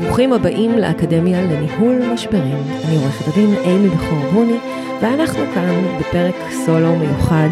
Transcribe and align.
ברוכים 0.00 0.32
הבאים 0.32 0.78
לאקדמיה 0.78 1.42
לניהול 1.42 2.12
משברים. 2.12 2.56
אני 2.84 2.96
עורכת 2.96 3.28
הדין 3.28 3.54
אימי 3.54 3.88
בכור 3.88 4.30
בוני, 4.32 4.58
ואנחנו 5.02 5.40
כאן 5.54 5.98
בפרק 6.00 6.34
סולו 6.66 6.96
מיוחד 6.96 7.48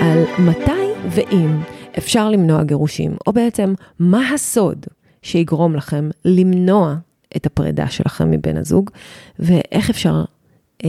על 0.00 0.24
מתי 0.38 1.10
ואם 1.10 1.60
אפשר 1.98 2.30
למנוע 2.30 2.64
גירושים, 2.64 3.16
או 3.26 3.32
בעצם 3.32 3.74
מה 3.98 4.30
הסוד 4.34 4.86
שיגרום 5.22 5.76
לכם 5.76 6.10
למנוע 6.24 6.94
את 7.36 7.46
הפרידה 7.46 7.88
שלכם 7.88 8.30
מבן 8.30 8.56
הזוג, 8.56 8.90
ואיך 9.38 9.90
אפשר 9.90 10.24
אה, 10.84 10.88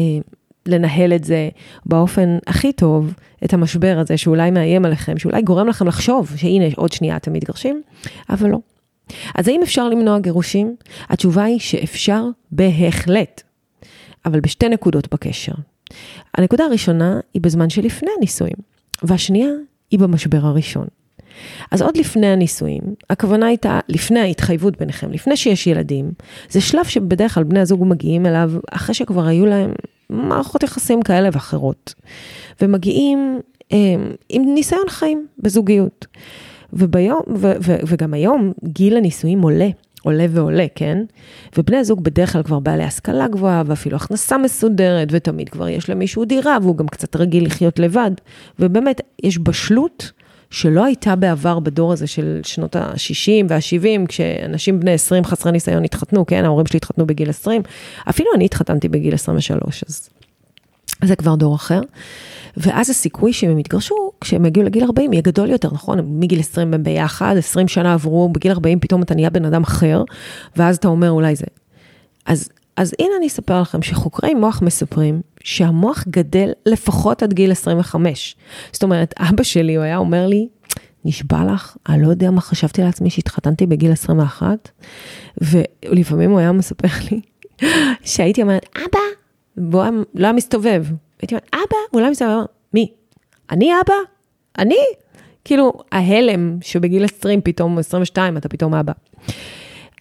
לנהל 0.66 1.14
את 1.14 1.24
זה 1.24 1.50
באופן 1.86 2.38
הכי 2.48 2.74
טוב, 2.74 3.14
את 3.46 3.54
המשבר 3.54 3.98
הזה 4.00 4.18
שאולי 4.18 4.52
מאיים 4.52 4.86
עליכם, 4.86 5.18
שאולי 5.18 5.42
גורם 5.42 5.68
לכם 5.68 5.88
לחשוב 5.88 6.34
שהנה 6.36 6.66
עוד 6.76 6.92
שנייה 6.92 7.16
אתם 7.16 7.34
מתגרשים, 7.34 7.82
אבל 8.30 8.50
לא. 8.50 8.58
אז 9.36 9.48
האם 9.48 9.60
אפשר 9.64 9.90
למנוע 9.90 10.20
גירושים? 10.20 10.76
התשובה 11.10 11.44
היא 11.44 11.60
שאפשר 11.60 12.26
בהחלט, 12.52 13.42
אבל 14.26 14.40
בשתי 14.40 14.70
נקודות 14.70 15.14
בקשר. 15.14 15.54
הנקודה 16.38 16.64
הראשונה 16.64 17.20
היא 17.34 17.42
בזמן 17.42 17.70
שלפני 17.70 18.10
הנישואים, 18.18 18.56
והשנייה 19.04 19.50
היא 19.92 20.00
במשבר 20.00 20.40
הראשון. 20.42 20.88
אז 21.72 21.82
עוד 21.82 21.98
לפני 21.98 22.28
הנישואים, 22.28 22.82
הכוונה 23.10 23.46
הייתה 23.48 23.80
לפני 23.90 24.20
ההתחייבות 24.20 24.78
ביניכם, 24.78 25.12
לפני 25.12 25.38
שיש 25.38 25.68
ילדים, 25.68 26.12
זה 26.50 26.62
שלב 26.62 26.86
שבדרך 26.86 27.34
כלל 27.34 27.44
בני 27.44 27.60
הזוג 27.60 27.84
מגיעים 27.86 28.26
אליו 28.26 28.52
אחרי 28.72 28.96
שכבר 28.96 29.28
היו 29.28 29.46
להם 29.46 29.72
מערכות 30.10 30.64
יחסים 30.64 31.02
כאלה 31.02 31.30
ואחרות, 31.32 31.94
ומגיעים 32.62 33.40
אה, 33.74 33.78
עם 34.30 34.54
ניסיון 34.54 34.90
חיים 34.90 35.28
בזוגיות. 35.40 36.06
וביום, 36.74 37.22
ו, 37.38 37.52
ו, 37.62 37.76
וגם 37.88 38.14
היום 38.14 38.52
גיל 38.64 38.98
הנישואים 38.98 39.42
עולה, 39.42 39.70
עולה 40.04 40.26
ועולה, 40.30 40.66
כן? 40.76 40.98
ובני 41.58 41.78
הזוג 41.78 42.04
בדרך 42.04 42.34
כלל 42.34 42.44
כבר 42.44 42.60
בעלי 42.60 42.84
השכלה 42.84 43.28
גבוהה, 43.28 43.64
ואפילו 43.66 43.96
הכנסה 43.96 44.38
מסודרת, 44.38 45.08
ותמיד 45.12 45.50
כבר 45.50 45.70
יש 45.70 45.90
למישהו 45.90 46.26
דירה, 46.26 46.58
והוא 46.62 46.78
גם 46.78 46.88
קצת 46.88 47.16
רגיל 47.16 47.46
לחיות 47.46 47.80
לבד. 47.80 48.12
ובאמת, 48.60 49.02
יש 49.24 49.40
בשלות 49.40 50.12
שלא 50.50 50.86
הייתה 50.86 51.16
בעבר 51.16 51.60
בדור 51.60 51.94
הזה 51.94 52.08
של 52.08 52.40
שנות 52.44 52.76
ה-60 52.76 53.46
וה-70, 53.50 54.08
כשאנשים 54.08 54.80
בני 54.80 54.92
20 54.92 55.24
חסרי 55.24 55.52
ניסיון 55.52 55.84
התחתנו, 55.84 56.26
כן? 56.26 56.46
ההורים 56.46 56.66
שלי 56.66 56.78
התחתנו 56.78 57.06
בגיל 57.06 57.30
20, 57.30 57.62
אפילו 58.10 58.30
אני 58.36 58.46
התחתנתי 58.46 58.90
בגיל 58.90 59.14
23, 59.14 59.84
אז 59.88 60.10
זה 61.04 61.16
כבר 61.16 61.36
דור 61.36 61.56
אחר. 61.56 61.82
ואז 62.58 62.90
הסיכוי 62.90 63.34
שהם 63.34 63.60
יתגרשו, 63.60 64.11
כשהם 64.22 64.46
יגיעו 64.46 64.66
לגיל 64.66 64.84
40, 64.84 65.14
יהיה 65.14 65.22
גדול 65.22 65.50
יותר, 65.50 65.70
נכון? 65.74 66.00
מגיל 66.20 66.40
20 66.40 66.74
הם 66.74 66.84
ביחד, 66.84 67.36
20 67.38 67.68
שנה 67.68 67.94
עברו, 67.94 68.30
בגיל 68.30 68.52
40 68.52 68.80
פתאום 68.80 69.02
אתה 69.02 69.16
נהיה 69.16 69.30
בן 69.30 69.46
אדם 69.46 69.64
אחר, 69.64 70.04
ואז 70.56 70.76
אתה 70.78 70.88
אומר 70.88 71.12
אולי 71.12 71.36
זה. 71.36 71.46
אז, 72.26 72.50
אז 72.76 72.94
הנה 73.00 73.10
אני 73.18 73.28
אספר 73.28 73.62
לכם 73.62 73.82
שחוקרי 73.82 74.34
מוח 74.34 74.62
מספרים 74.62 75.22
שהמוח 75.44 76.06
גדל 76.10 76.52
לפחות 76.66 77.24
עד 77.24 77.34
גיל 77.34 77.52
25. 77.52 78.36
זאת 78.72 78.84
אומרת, 78.84 79.14
אבא 79.18 79.44
שלי, 79.44 79.76
הוא 79.76 79.84
היה 79.84 79.98
אומר 79.98 80.28
לי, 80.28 80.48
נשבע 81.06 81.54
לך, 81.54 81.78
אני 81.90 82.02
לא 82.02 82.08
יודע 82.08 82.32
מה 82.32 82.42
חשבתי 82.42 82.82
לעצמי 82.82 83.10
שהתחתנתי 83.10 83.66
בגיל 83.66 83.92
21, 83.92 84.70
ולפעמים 85.42 86.32
הוא 86.32 86.40
היה 86.40 86.52
מספר 86.52 86.88
לי 87.12 87.22
שהייתי 88.04 88.42
אומרת, 88.42 88.66
אבא, 88.76 89.00
והוא 89.58 89.84
לא 90.16 90.26
היה 90.26 90.34
מסתובב, 90.34 90.86
הייתי 91.22 91.36
אומרת, 91.36 91.50
אבא, 91.54 91.78
אולי 91.94 92.10
מסתובב, 92.10 92.44
מי? 92.74 92.92
אני 93.52 93.72
אבא? 93.86 93.94
אני? 94.58 94.76
כאילו, 95.46 95.74
ההלם 95.92 96.58
שבגיל 96.62 97.06
20 97.06 97.42
פתאום, 97.42 97.78
22, 97.78 98.38
אתה 98.38 98.50
פתאום 98.50 98.74
אבא. 98.74 98.94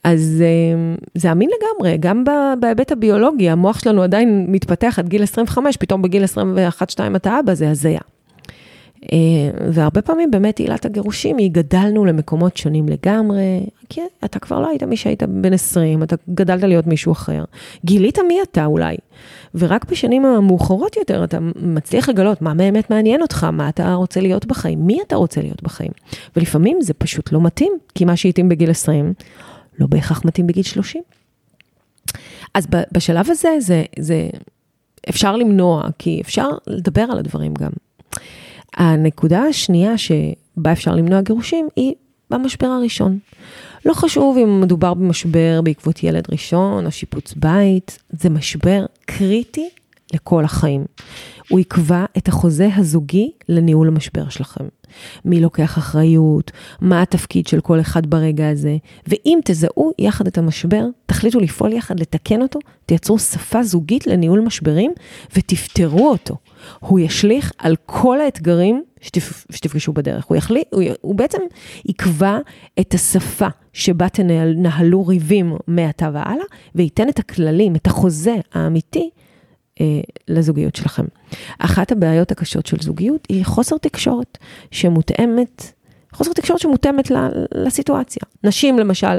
אז 0.05 0.43
אה, 0.43 0.94
זה 1.15 1.33
אמין 1.33 1.50
לגמרי, 1.50 1.97
גם 2.00 2.25
בהיבט 2.60 2.93
הביולוגי, 2.93 3.50
המוח 3.50 3.78
שלנו 3.78 4.03
עדיין 4.03 4.47
מתפתח 4.49 4.99
עד 4.99 5.09
גיל 5.09 5.22
25, 5.22 5.77
פתאום 5.77 6.03
בגיל 6.03 6.25
21-2 6.25 6.27
אתה 7.16 7.41
אבא, 7.41 7.55
זה 7.55 7.71
הזיה. 7.71 8.00
אה, 9.12 9.19
והרבה 9.72 10.03
פעמים 10.03 10.31
באמת 10.31 10.59
עילת 10.59 10.84
הגירושים 10.84 11.37
היא 11.37 11.50
גדלנו 11.53 12.05
למקומות 12.05 12.56
שונים 12.56 12.88
לגמרי, 12.88 13.66
כי 13.88 14.00
אתה 14.25 14.38
כבר 14.38 14.61
לא 14.61 14.69
היית 14.69 14.83
מי 14.83 14.97
שהיית 14.97 15.22
בן 15.22 15.53
20, 15.53 16.03
אתה 16.03 16.16
גדלת 16.34 16.62
להיות 16.62 16.87
מישהו 16.87 17.12
אחר. 17.12 17.44
גילית 17.84 18.19
מי 18.28 18.39
אתה 18.43 18.65
אולי, 18.65 18.97
ורק 19.55 19.91
בשנים 19.91 20.25
המאוחרות 20.25 20.97
יותר 20.97 21.25
אתה 21.25 21.39
מצליח 21.56 22.09
לגלות 22.09 22.43
מה 22.43 22.55
באמת 22.55 22.91
מעניין 22.91 23.22
אותך, 23.22 23.44
מה 23.44 23.69
אתה 23.69 23.94
רוצה 23.94 24.21
להיות 24.21 24.47
בחיים, 24.47 24.87
מי 24.87 24.99
אתה 25.06 25.16
רוצה 25.16 25.41
להיות 25.41 25.62
בחיים. 25.62 25.93
ולפעמים 26.37 26.81
זה 26.81 26.94
פשוט 26.94 27.33
לא 27.33 27.41
מתאים, 27.41 27.72
כי 27.94 28.05
מה 28.05 28.16
שהתאים 28.16 28.49
בגיל 28.49 28.71
20 28.71 29.12
לא 29.78 29.87
בהכרח 29.87 30.25
מתאים 30.25 30.47
בגיל 30.47 30.62
30. 30.62 31.03
אז 32.55 32.66
בשלב 32.93 33.31
הזה, 33.31 33.49
זה, 33.59 33.84
זה 33.99 34.28
אפשר 35.09 35.37
למנוע, 35.37 35.89
כי 35.99 36.21
אפשר 36.21 36.49
לדבר 36.66 37.03
על 37.03 37.19
הדברים 37.19 37.55
גם. 37.55 37.71
הנקודה 38.77 39.43
השנייה 39.43 39.99
שבה 39.99 40.73
אפשר 40.73 40.95
למנוע 40.95 41.21
גירושים 41.21 41.69
היא 41.77 41.95
במשבר 42.31 42.67
הראשון. 42.67 43.19
לא 43.87 43.95
חשוב 43.95 44.39
אם 44.39 44.61
מדובר 44.61 44.95
במשבר 44.95 45.61
בעקבות 45.65 46.03
ילד 46.03 46.25
ראשון 46.33 46.87
או 46.87 46.91
שיפוץ 46.91 47.35
בית, 47.37 47.99
זה 48.11 48.31
משבר 48.31 48.87
קריטי 49.07 49.69
לכל 50.15 50.45
החיים. 50.45 50.85
הוא 51.49 51.61
יקבע 51.61 52.05
את 52.19 52.29
החוזה 52.29 52.69
הזוגי 52.77 53.31
לניהול 53.49 53.89
המשבר 53.89 54.29
שלכם. 54.29 54.65
מי 55.25 55.41
לוקח 55.41 55.78
אחריות, 55.78 56.51
מה 56.81 57.03
התפקיד 57.03 57.47
של 57.47 57.61
כל 57.61 57.81
אחד 57.81 58.06
ברגע 58.06 58.49
הזה, 58.49 58.77
ואם 59.06 59.39
תזהו 59.45 59.93
יחד 59.99 60.27
את 60.27 60.39
המשבר, 60.39 60.84
תחליטו 61.06 61.41
לפעול 61.41 61.73
יחד, 61.73 62.01
לתקן 62.01 62.43
אותו, 62.43 62.59
תייצרו 62.87 63.19
שפה 63.19 63.62
זוגית 63.62 64.06
לניהול 64.06 64.41
משברים 64.41 64.93
ותפתרו 65.37 66.11
אותו. 66.11 66.37
הוא 66.78 67.01
ישליך 67.01 67.53
על 67.59 67.77
כל 67.87 68.21
האתגרים 68.21 68.83
שתפ, 69.01 69.47
שתפגשו 69.51 69.93
בדרך. 69.93 70.25
הוא, 70.25 70.37
יחלי, 70.37 70.62
הוא, 70.71 70.83
הוא 71.01 71.15
בעצם 71.15 71.39
יקבע 71.84 72.39
את 72.81 72.95
השפה 72.95 73.49
שבה 73.72 74.09
תנהלו 74.09 75.07
ריבים 75.07 75.57
מעתה 75.67 76.11
והלאה, 76.12 76.45
וייתן 76.75 77.09
את 77.09 77.19
הכללים, 77.19 77.77
את 77.77 77.87
החוזה 77.87 78.37
האמיתי 78.53 79.11
לזוגיות 80.29 80.77
שלכם. 80.77 81.05
אחת 81.59 81.93
הבעיות 81.93 82.31
הקשות 82.33 82.67
של 82.67 82.77
זוגיות 82.81 83.27
היא 83.29 83.45
חוסר 83.45 83.79
תקשורת 83.79 84.39
שמותאמת, 84.71 85.73
חוסר 86.13 86.33
תקשורת 86.33 86.61
שמותאמת 86.61 87.11
לסיטואציה. 87.55 88.23
נשים 88.45 88.79
למשל 88.79 89.17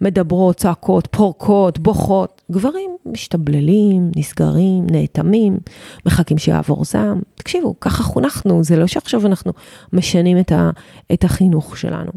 מדברות, 0.00 0.56
צועקות, 0.56 1.08
פורקות, 1.10 1.78
בוכות. 1.78 2.42
גברים 2.50 2.90
משתבללים, 3.06 4.10
נסגרים, 4.16 4.86
נאטמים, 4.90 5.58
מחכים 6.06 6.38
שיעבור 6.38 6.84
זעם. 6.84 7.20
תקשיבו, 7.34 7.74
ככה 7.80 8.02
חונכנו, 8.02 8.64
זה 8.64 8.76
לא 8.76 8.86
שעכשיו 8.86 9.26
אנחנו 9.26 9.52
משנים 9.92 10.38
את, 10.38 10.52
ה, 10.52 10.70
את 11.12 11.24
החינוך 11.24 11.76
שלנו. 11.76 12.12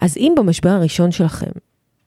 אז 0.00 0.16
אם 0.16 0.34
במשבר 0.36 0.70
הראשון 0.70 1.12
שלכם 1.12 1.50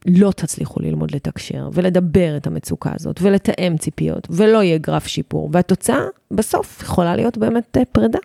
לא 0.06 0.32
תצליחו 0.32 0.80
ללמוד 0.80 1.16
לתקשר 1.16 1.70
ולדבר 1.74 2.38
את 2.38 2.48
המצוקה 2.48 2.92
הזאת 2.96 3.20
ולתאם 3.22 3.78
ציפיות 3.78 4.28
ולא 4.30 4.64
יהיה 4.64 4.78
גרף 4.78 5.08
שיפור, 5.08 5.50
והתוצאה 5.52 6.02
בסוף 6.32 6.82
יכולה 6.82 7.16
להיות 7.16 7.38
באמת 7.38 7.78
אה, 7.78 7.86
פרידה. 7.92 8.20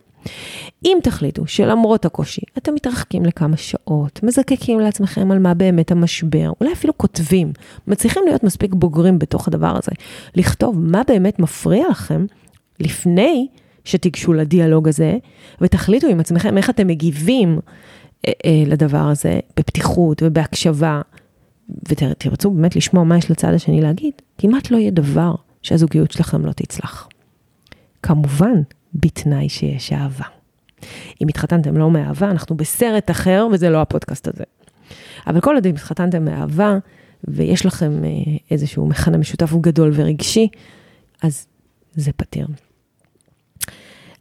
אם 0.84 0.98
תחליטו 1.02 1.46
שלמרות 1.46 2.04
הקושי, 2.04 2.42
אתם 2.58 2.74
מתרחקים 2.74 3.24
לכמה 3.24 3.56
שעות, 3.56 4.20
מזקקים 4.22 4.80
לעצמכם 4.80 5.30
על 5.30 5.38
מה 5.38 5.54
באמת 5.54 5.90
המשבר, 5.90 6.52
אולי 6.60 6.72
אפילו 6.72 6.98
כותבים, 6.98 7.52
מצליחים 7.86 8.22
להיות 8.26 8.44
מספיק 8.44 8.74
בוגרים 8.74 9.18
בתוך 9.18 9.48
הדבר 9.48 9.76
הזה, 9.76 9.92
לכתוב 10.34 10.78
מה 10.78 11.02
באמת 11.08 11.38
מפריע 11.38 11.88
לכם 11.90 12.26
לפני 12.80 13.46
שתיגשו 13.84 14.32
לדיאלוג 14.32 14.88
הזה, 14.88 15.16
ותחליטו 15.60 16.06
עם 16.06 16.20
עצמכם 16.20 16.58
איך 16.58 16.70
אתם 16.70 16.86
מגיבים 16.86 17.58
אה, 18.26 18.32
אה, 18.44 18.62
לדבר 18.66 19.08
הזה 19.08 19.40
בפתיחות 19.56 20.22
ובהקשבה. 20.22 21.00
ותרצו 21.88 22.50
באמת 22.50 22.76
לשמוע 22.76 23.04
מה 23.04 23.18
יש 23.18 23.30
לצד 23.30 23.54
השני 23.54 23.80
להגיד, 23.80 24.12
כמעט 24.38 24.70
לא 24.70 24.76
יהיה 24.76 24.90
דבר 24.90 25.34
שהזוגיות 25.62 26.10
שלכם 26.10 26.46
לא 26.46 26.52
תצלח. 26.52 27.08
כמובן, 28.02 28.62
בתנאי 28.94 29.48
שיש 29.48 29.92
אהבה. 29.92 30.24
אם 31.22 31.28
התחתנתם 31.28 31.76
לא 31.76 31.90
מאהבה, 31.90 32.30
אנחנו 32.30 32.56
בסרט 32.56 33.10
אחר, 33.10 33.48
וזה 33.52 33.70
לא 33.70 33.80
הפודקאסט 33.80 34.28
הזה. 34.28 34.44
אבל 35.26 35.40
כל 35.40 35.54
עוד 35.54 35.66
אם 35.66 35.74
התחתנתם 35.74 36.24
מאהבה, 36.24 36.78
ויש 37.24 37.66
לכם 37.66 38.04
אה, 38.04 38.10
איזשהו 38.50 38.86
מכנה 38.86 39.18
משותף 39.18 39.52
גדול 39.60 39.90
ורגשי, 39.94 40.48
אז 41.22 41.46
זה 41.94 42.12
פתיר. 42.12 42.46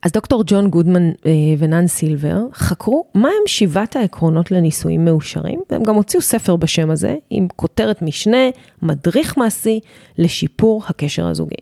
אז 0.05 0.11
דוקטור 0.11 0.43
ג'ון 0.47 0.69
גודמן 0.69 1.09
אה, 1.09 1.31
ונן 1.57 1.87
סילבר 1.87 2.37
חקרו 2.53 3.05
מהם 3.15 3.31
שבעת 3.45 3.95
העקרונות 3.95 4.51
לנישואים 4.51 5.05
מאושרים, 5.05 5.59
והם 5.69 5.83
גם 5.83 5.95
הוציאו 5.95 6.21
ספר 6.21 6.55
בשם 6.55 6.91
הזה, 6.91 7.15
עם 7.29 7.47
כותרת 7.55 8.01
משנה, 8.01 8.37
מדריך 8.81 9.37
מעשי 9.37 9.79
לשיפור 10.17 10.83
הקשר 10.87 11.27
הזוגי. 11.27 11.55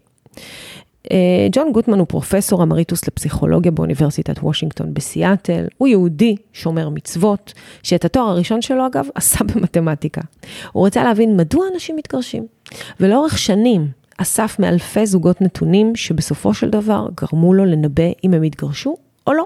אה, 1.12 1.48
ג'ון 1.52 1.72
גוטמן 1.72 2.00
הוא 2.00 2.08
פרופסור 2.08 2.64
אמריטוס 2.64 3.08
לפסיכולוגיה 3.08 3.72
באוניברסיטת 3.72 4.40
וושינגטון 4.40 4.94
בסיאטל, 4.94 5.66
הוא 5.78 5.88
יהודי, 5.88 6.36
שומר 6.54 6.90
מצוות, 6.90 7.54
שאת 7.84 8.06
התואר 8.06 8.30
הראשון 8.30 8.62
שלו 8.62 8.88
אגב 8.88 9.08
עשה 9.16 9.40
במתמטיקה. 9.56 10.22
הוא 10.72 10.88
רצה 10.88 11.04
להבין 11.04 11.38
מדוע 11.38 11.66
אנשים 11.74 11.96
מתגרשים, 11.96 12.48
ולאורך 13.00 13.38
שנים 13.38 13.88
אסף 14.24 14.56
מאלפי 14.60 15.06
זוגות 15.06 15.42
נתונים 15.42 15.96
שבסופו 15.96 16.54
של 16.54 16.70
דבר 16.70 17.08
גרמו 17.22 17.54
לו 17.54 17.66
לנבא 17.66 18.04
אם 18.24 18.34
הם 18.34 18.44
יתגרשו 18.44 18.96
או 19.28 19.34
לא. 19.34 19.46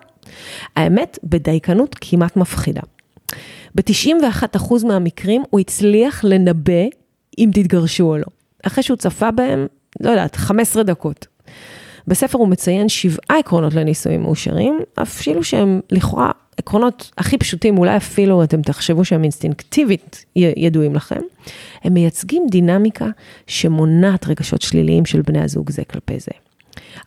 האמת, 0.76 1.20
בדייקנות 1.24 1.96
כמעט 2.02 2.38
מפחידה. 2.38 2.82
ב-91% 3.76 4.86
מהמקרים 4.88 5.44
הוא 5.50 5.60
הצליח 5.60 6.24
לנבא 6.24 6.84
אם 7.38 7.50
תתגרשו 7.54 8.04
או 8.04 8.18
לא. 8.18 8.26
אחרי 8.64 8.84
שהוא 8.84 8.98
צפה 8.98 9.32
בהם, 9.32 9.68
לא 10.00 10.10
יודעת, 10.10 10.36
15 10.36 10.84
דקות. 10.84 11.28
בספר 12.08 12.38
הוא 12.38 12.48
מציין 12.48 12.90
שבעה 12.90 13.40
עקרונות 13.40 13.74
לנישואים 13.74 14.22
מאושרים, 14.22 14.80
אפילו 15.02 15.44
שהם 15.44 15.82
לכאורה 15.92 16.32
עקרונות 16.58 17.12
הכי 17.18 17.38
פשוטים, 17.38 17.78
אולי 17.78 17.98
אפילו 17.98 18.44
אתם 18.44 18.62
תחשבו 18.62 19.06
שהם 19.06 19.24
אינסטינקטיבית 19.24 20.26
ידועים 20.36 20.96
לכם, 20.96 21.22
הם 21.84 21.94
מייצגים 21.94 22.48
דינמיקה 22.52 23.08
שמונעת 23.48 24.28
רגשות 24.28 24.62
שליליים 24.62 25.06
של 25.06 25.22
בני 25.22 25.42
הזוג 25.42 25.70
זה 25.70 25.84
כלפי 25.84 26.20
זה. 26.20 26.32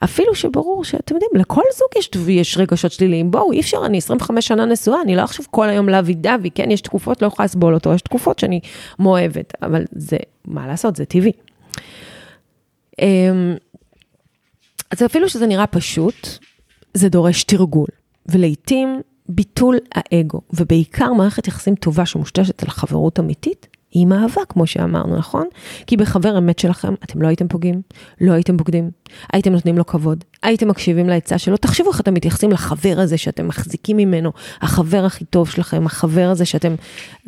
אפילו 0.04 0.34
שברור 0.34 0.84
שאתם 0.84 1.14
יודעים, 1.14 1.30
לכל 1.34 1.62
זוג 1.78 1.88
יש, 1.98 2.10
יש 2.28 2.58
רגשות 2.58 2.92
שליליים. 2.92 3.30
בואו, 3.30 3.52
אי 3.52 3.60
אפשר, 3.60 3.78
אני 3.86 3.98
25 3.98 4.46
שנה 4.46 4.64
נשואה, 4.64 5.02
אני 5.02 5.16
לא 5.16 5.22
עכשיו 5.22 5.44
כל 5.50 5.68
היום 5.68 5.88
לאבי 5.88 6.14
דווי, 6.14 6.50
כן, 6.50 6.70
יש 6.70 6.80
תקופות, 6.80 7.22
לא 7.22 7.26
יכולה 7.26 7.44
לסבול 7.44 7.74
אותו, 7.74 7.94
יש 7.94 8.02
תקופות 8.02 8.38
שאני 8.38 8.60
מאוהבת, 8.98 9.52
אבל 9.62 9.84
זה, 9.92 10.16
מה 10.44 10.66
לעשות, 10.66 10.96
זה 10.96 11.04
טבעי. 11.04 11.32
אז 14.90 15.02
אפילו 15.06 15.28
שזה 15.28 15.46
נראה 15.46 15.66
פשוט, 15.66 16.28
זה 16.94 17.08
דורש 17.08 17.44
תרגול, 17.44 17.88
ולעיתים 18.26 19.00
ביטול 19.28 19.78
האגו, 19.94 20.40
ובעיקר 20.52 21.12
מערכת 21.12 21.48
יחסים 21.48 21.74
טובה 21.74 22.06
שמושתשת 22.06 22.62
על 22.62 22.68
חברות 22.68 23.20
אמיתית, 23.20 23.66
היא 23.90 24.06
אהבה, 24.12 24.44
כמו 24.48 24.66
שאמרנו, 24.66 25.16
נכון? 25.16 25.46
כי 25.86 25.96
בחבר 25.96 26.38
אמת 26.38 26.58
שלכם, 26.58 26.94
אתם 27.04 27.22
לא 27.22 27.28
הייתם 27.28 27.48
פוגעים, 27.48 27.82
לא 28.20 28.32
הייתם 28.32 28.56
בוגדים, 28.56 28.90
הייתם 29.32 29.52
נותנים 29.52 29.78
לו 29.78 29.86
כבוד, 29.86 30.24
הייתם 30.42 30.68
מקשיבים 30.68 31.08
לעצה 31.08 31.38
שלו, 31.38 31.56
תחשבו 31.56 31.90
איך 31.90 32.00
אתם 32.00 32.14
מתייחסים 32.14 32.50
לחבר 32.50 32.94
הזה 32.98 33.18
שאתם 33.18 33.48
מחזיקים 33.48 33.96
ממנו, 33.96 34.32
החבר 34.60 35.04
הכי 35.04 35.24
טוב 35.24 35.48
שלכם, 35.48 35.86
החבר 35.86 36.28
הזה 36.30 36.44
שאתם 36.44 36.74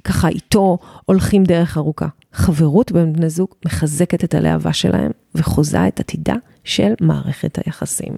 ככה 0.04 0.28
איתו 0.28 0.78
הולכים 1.06 1.44
דרך 1.44 1.76
ארוכה. 1.76 2.06
חברות 2.32 2.92
בין 2.92 3.12
בני 3.12 3.30
זוג 3.30 3.48
מחזקת 3.66 4.24
את 4.24 4.34
הלהבה 4.34 4.72
שלהם 4.72 5.10
וחוזה 5.34 5.88
את 5.88 6.00
עתידה 6.00 6.34
של 6.64 6.92
מערכת 7.00 7.58
היחסים. 7.64 8.12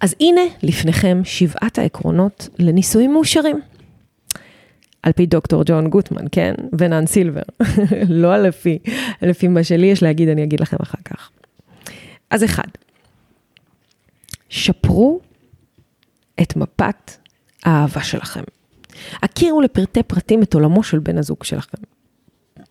אז 0.00 0.14
הנה 0.20 0.40
לפניכם 0.62 1.20
שבעת 1.24 1.78
העקרונות 1.78 2.48
לנישואים 2.58 3.12
מאושרים. 3.12 3.60
על 5.02 5.12
פי 5.12 5.26
דוקטור 5.26 5.62
ג'ון 5.66 5.90
גוטמן, 5.90 6.24
כן? 6.32 6.54
ונן 6.78 7.06
סילבר. 7.06 7.42
לא 8.08 8.36
לפי, 8.36 8.78
לפי 9.22 9.48
מה 9.48 9.64
שלי 9.64 9.86
יש 9.86 10.02
להגיד, 10.02 10.28
אני 10.28 10.44
אגיד 10.44 10.60
לכם 10.60 10.76
אחר 10.82 10.98
כך. 11.04 11.30
אז 12.30 12.44
אחד, 12.44 12.68
שפרו 14.48 15.20
את 16.42 16.56
מפת 16.56 17.10
האהבה 17.64 18.02
שלכם. 18.02 18.42
הכירו 19.22 19.60
לפרטי 19.60 20.02
פרטים 20.02 20.42
את 20.42 20.54
עולמו 20.54 20.82
של 20.82 20.98
בן 20.98 21.18
הזוג 21.18 21.44
שלכם. 21.44 21.78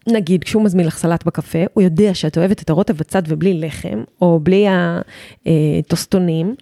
נגיד, 0.08 0.44
כשהוא 0.44 0.64
מזמין 0.64 0.86
לך 0.86 0.98
סלט 0.98 1.26
בקפה, 1.26 1.60
הוא 1.74 1.84
יודע 1.84 2.14
שאת 2.14 2.38
אוהבת 2.38 2.62
את 2.62 2.70
הרוטב 2.70 2.98
בצד 2.98 3.22
ובלי 3.28 3.54
לחם, 3.54 4.04
או 4.22 4.40
בלי 4.44 4.66
הטוסטונים, 5.46 6.56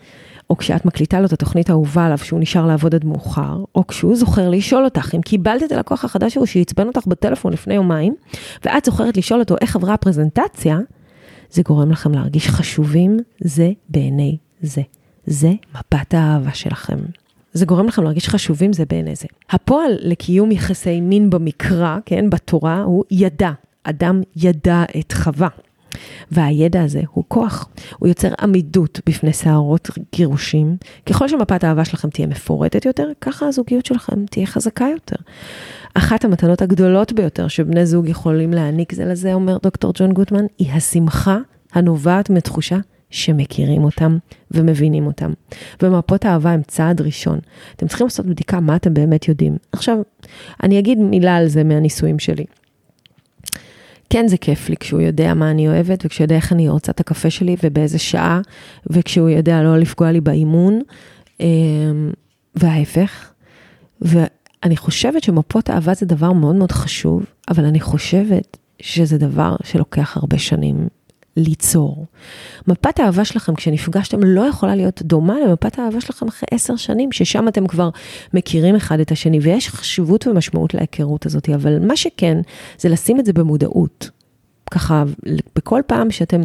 או 0.49 0.57
כשאת 0.57 0.85
מקליטה 0.85 1.19
לו 1.19 1.25
את 1.25 1.33
התוכנית 1.33 1.69
האהובה 1.69 2.05
עליו 2.05 2.17
שהוא 2.17 2.39
נשאר 2.39 2.65
לעבוד 2.67 2.95
עד 2.95 3.05
מאוחר, 3.05 3.63
או 3.75 3.87
כשהוא 3.87 4.15
זוכר 4.15 4.49
לשאול 4.49 4.85
אותך 4.85 5.15
אם 5.15 5.21
קיבלת 5.21 5.63
את 5.63 5.71
הלקוח 5.71 6.05
החדש 6.05 6.33
שלו 6.33 6.47
שעצבן 6.47 6.87
אותך 6.87 7.07
בטלפון 7.07 7.53
לפני 7.53 7.73
יומיים, 7.73 8.15
ואת 8.65 8.85
זוכרת 8.85 9.17
לשאול 9.17 9.39
אותו 9.39 9.55
איך 9.61 9.75
עברה 9.75 9.93
הפרזנטציה, 9.93 10.79
זה 11.49 11.61
גורם 11.61 11.91
לכם 11.91 12.13
להרגיש 12.13 12.47
חשובים 12.47 13.19
זה 13.39 13.71
בעיני 13.89 14.37
זה. 14.61 14.81
זה 15.25 15.51
מפת 15.75 16.13
האהבה 16.13 16.53
שלכם. 16.53 16.97
זה 17.55 17.65
גורם 17.65 17.87
לכם 17.87 18.03
להרגיש 18.03 18.29
חשובים 18.29 18.73
זה 18.73 18.83
בעיני 18.89 19.15
זה. 19.15 19.27
הפועל 19.49 19.91
לקיום 19.99 20.51
יחסי 20.51 21.01
מין 21.01 21.29
במקרא, 21.29 21.97
כן, 22.05 22.29
בתורה, 22.29 22.81
הוא 22.81 23.03
ידע. 23.11 23.51
אדם 23.83 24.21
ידע 24.35 24.83
את 24.99 25.11
חווה. 25.11 25.47
והידע 26.31 26.83
הזה 26.83 27.01
הוא 27.11 27.23
כוח, 27.27 27.69
הוא 27.97 28.07
יוצר 28.07 28.29
עמידות 28.41 28.99
בפני 29.09 29.33
סערות 29.33 29.89
גירושים. 30.15 30.77
ככל 31.05 31.27
שמפת 31.27 31.63
האהבה 31.63 31.85
שלכם 31.85 32.09
תהיה 32.09 32.27
מפורטת 32.27 32.85
יותר, 32.85 33.07
ככה 33.21 33.47
הזוגיות 33.47 33.85
שלכם 33.85 34.25
תהיה 34.25 34.45
חזקה 34.45 34.85
יותר. 34.93 35.15
אחת 35.93 36.25
המתנות 36.25 36.61
הגדולות 36.61 37.13
ביותר 37.13 37.47
שבני 37.47 37.85
זוג 37.85 38.09
יכולים 38.09 38.53
להעניק 38.53 38.93
זה 38.93 39.05
לזה, 39.05 39.33
אומר 39.33 39.57
דוקטור 39.63 39.91
ג'ון 39.95 40.13
גוטמן, 40.13 40.45
היא 40.57 40.71
השמחה 40.71 41.37
הנובעת 41.73 42.29
מתחושה 42.29 42.77
שמכירים 43.09 43.83
אותם 43.83 44.17
ומבינים 44.51 45.05
אותם. 45.05 45.33
ומפות 45.81 46.25
האהבה 46.25 46.51
הם 46.51 46.61
צעד 46.67 47.01
ראשון. 47.01 47.39
אתם 47.75 47.87
צריכים 47.87 48.07
לעשות 48.07 48.25
בדיקה 48.25 48.59
מה 48.59 48.75
אתם 48.75 48.93
באמת 48.93 49.27
יודעים. 49.27 49.57
עכשיו, 49.71 49.97
אני 50.63 50.79
אגיד 50.79 50.97
מילה 50.97 51.35
על 51.35 51.47
זה 51.47 51.63
מהניסויים 51.63 52.19
שלי. 52.19 52.45
כן 54.09 54.27
זה 54.27 54.37
כיף 54.37 54.69
לי 54.69 54.77
כשהוא 54.77 55.01
יודע 55.01 55.33
מה 55.33 55.51
אני 55.51 55.67
אוהבת, 55.67 56.05
וכשהוא 56.05 56.23
יודע 56.23 56.35
איך 56.35 56.53
אני 56.53 56.69
רוצה 56.69 56.91
את 56.91 56.99
הקפה 56.99 57.29
שלי 57.29 57.55
ובאיזה 57.63 57.99
שעה, 57.99 58.41
וכשהוא 58.87 59.29
יודע 59.29 59.63
לא 59.63 59.77
לפגוע 59.77 60.11
לי 60.11 60.21
באימון, 60.21 60.81
אמ, 61.39 62.11
וההפך. 62.55 63.31
ואני 64.01 64.77
חושבת 64.77 65.23
שמפות 65.23 65.69
אהבה 65.69 65.93
זה 65.93 66.05
דבר 66.05 66.31
מאוד 66.31 66.55
מאוד 66.55 66.71
חשוב, 66.71 67.25
אבל 67.49 67.65
אני 67.65 67.79
חושבת 67.79 68.57
שזה 68.79 69.17
דבר 69.17 69.55
שלוקח 69.63 70.17
הרבה 70.17 70.37
שנים 70.37 70.87
ליצור. 71.37 72.05
מפת 72.67 72.99
האהבה 72.99 73.25
שלכם 73.25 73.55
כשנפגשתם 73.55 74.23
לא 74.23 74.41
יכולה 74.41 74.75
להיות 74.75 75.01
דומה 75.01 75.35
למפת 75.39 75.79
האהבה 75.79 76.01
שלכם 76.01 76.27
אחרי 76.27 76.47
עשר 76.51 76.75
שנים, 76.75 77.11
ששם 77.11 77.47
אתם 77.47 77.67
כבר 77.67 77.89
מכירים 78.33 78.75
אחד 78.75 78.99
את 78.99 79.11
השני, 79.11 79.39
ויש 79.39 79.69
חשיבות 79.69 80.27
ומשמעות 80.27 80.73
להיכרות 80.73 81.25
הזאת, 81.25 81.49
אבל 81.49 81.79
מה 81.87 81.95
שכן, 81.95 82.37
זה 82.79 82.89
לשים 82.89 83.19
את 83.19 83.25
זה 83.25 83.33
במודעות. 83.33 84.09
ככה, 84.71 85.03
בכל 85.55 85.81
פעם 85.87 86.11
שאתם 86.11 86.41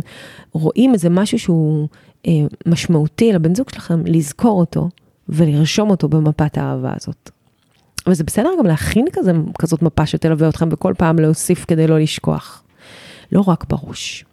רואים 0.53 0.95
איזה 0.95 1.09
משהו 1.09 1.39
שהוא 1.39 1.89
אה, 2.27 2.33
משמעותי 2.67 3.33
לבן 3.33 3.55
זוג 3.55 3.71
שלכם, 3.71 4.07
לזכור 4.07 4.61
אותו 4.61 4.89
ולרשום 5.29 5.91
אותו 5.91 6.09
במפת 6.09 6.59
האהבה 6.59 6.93
הזאת. 6.97 7.31
וזה 8.07 8.25
בסדר 8.25 8.51
גם 8.59 8.67
להכין 8.67 9.07
כזה, 9.13 9.33
כזאת 9.59 9.83
מפה 9.83 10.07
שתלווה 10.07 10.49
אתכם 10.49 10.69
בכל 10.69 10.95
פעם 10.99 11.19
להוסיף 11.19 11.65
כדי 11.65 11.87
לא 11.87 11.99
לשכוח. 11.99 12.63
לא 13.33 13.41
רק 13.47 13.65
בראש. 13.69 14.25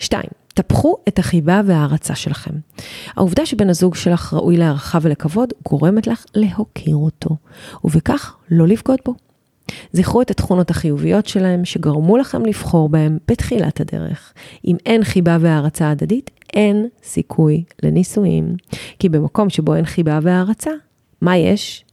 שתיים, 0.00 0.30
טפחו 0.54 0.96
את 1.08 1.18
החיבה 1.18 1.60
וההערצה 1.66 2.14
שלכם. 2.14 2.50
העובדה 3.16 3.46
שבן 3.46 3.70
הזוג 3.70 3.94
שלך 3.94 4.34
ראוי 4.34 4.56
להערכה 4.56 4.98
ולכבוד 5.02 5.52
גורמת 5.68 6.06
לך 6.06 6.24
להוקיר 6.34 6.96
אותו, 6.96 7.36
ובכך 7.84 8.36
לא 8.50 8.66
לבגוד 8.66 8.98
בו. 9.04 9.14
זכרו 9.92 10.22
את 10.22 10.30
התכונות 10.30 10.70
החיוביות 10.70 11.26
שלהם 11.26 11.64
שגרמו 11.64 12.16
לכם 12.16 12.46
לבחור 12.46 12.88
בהם 12.88 13.18
בתחילת 13.28 13.80
הדרך. 13.80 14.32
אם 14.64 14.76
אין 14.86 15.04
חיבה 15.04 15.36
והערצה 15.40 15.90
הדדית, 15.90 16.30
אין 16.52 16.88
סיכוי 17.02 17.64
לנישואים. 17.82 18.56
כי 18.98 19.08
במקום 19.08 19.50
שבו 19.50 19.74
אין 19.74 19.84
חיבה 19.84 20.18
והערצה, 20.22 20.70
מה 21.20 21.36
יש? 21.36 21.84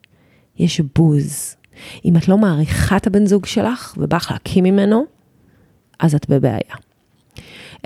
יש 0.59 0.81
בוז. 0.95 1.55
אם 2.05 2.17
את 2.17 2.27
לא 2.27 2.37
מעריכה 2.37 2.97
את 2.97 3.07
הבן 3.07 3.25
זוג 3.25 3.45
שלך 3.45 3.93
ובא 3.97 4.17
לך 4.17 4.31
להקים 4.31 4.63
ממנו, 4.63 5.05
אז 5.99 6.15
את 6.15 6.29
בבעיה. 6.29 6.86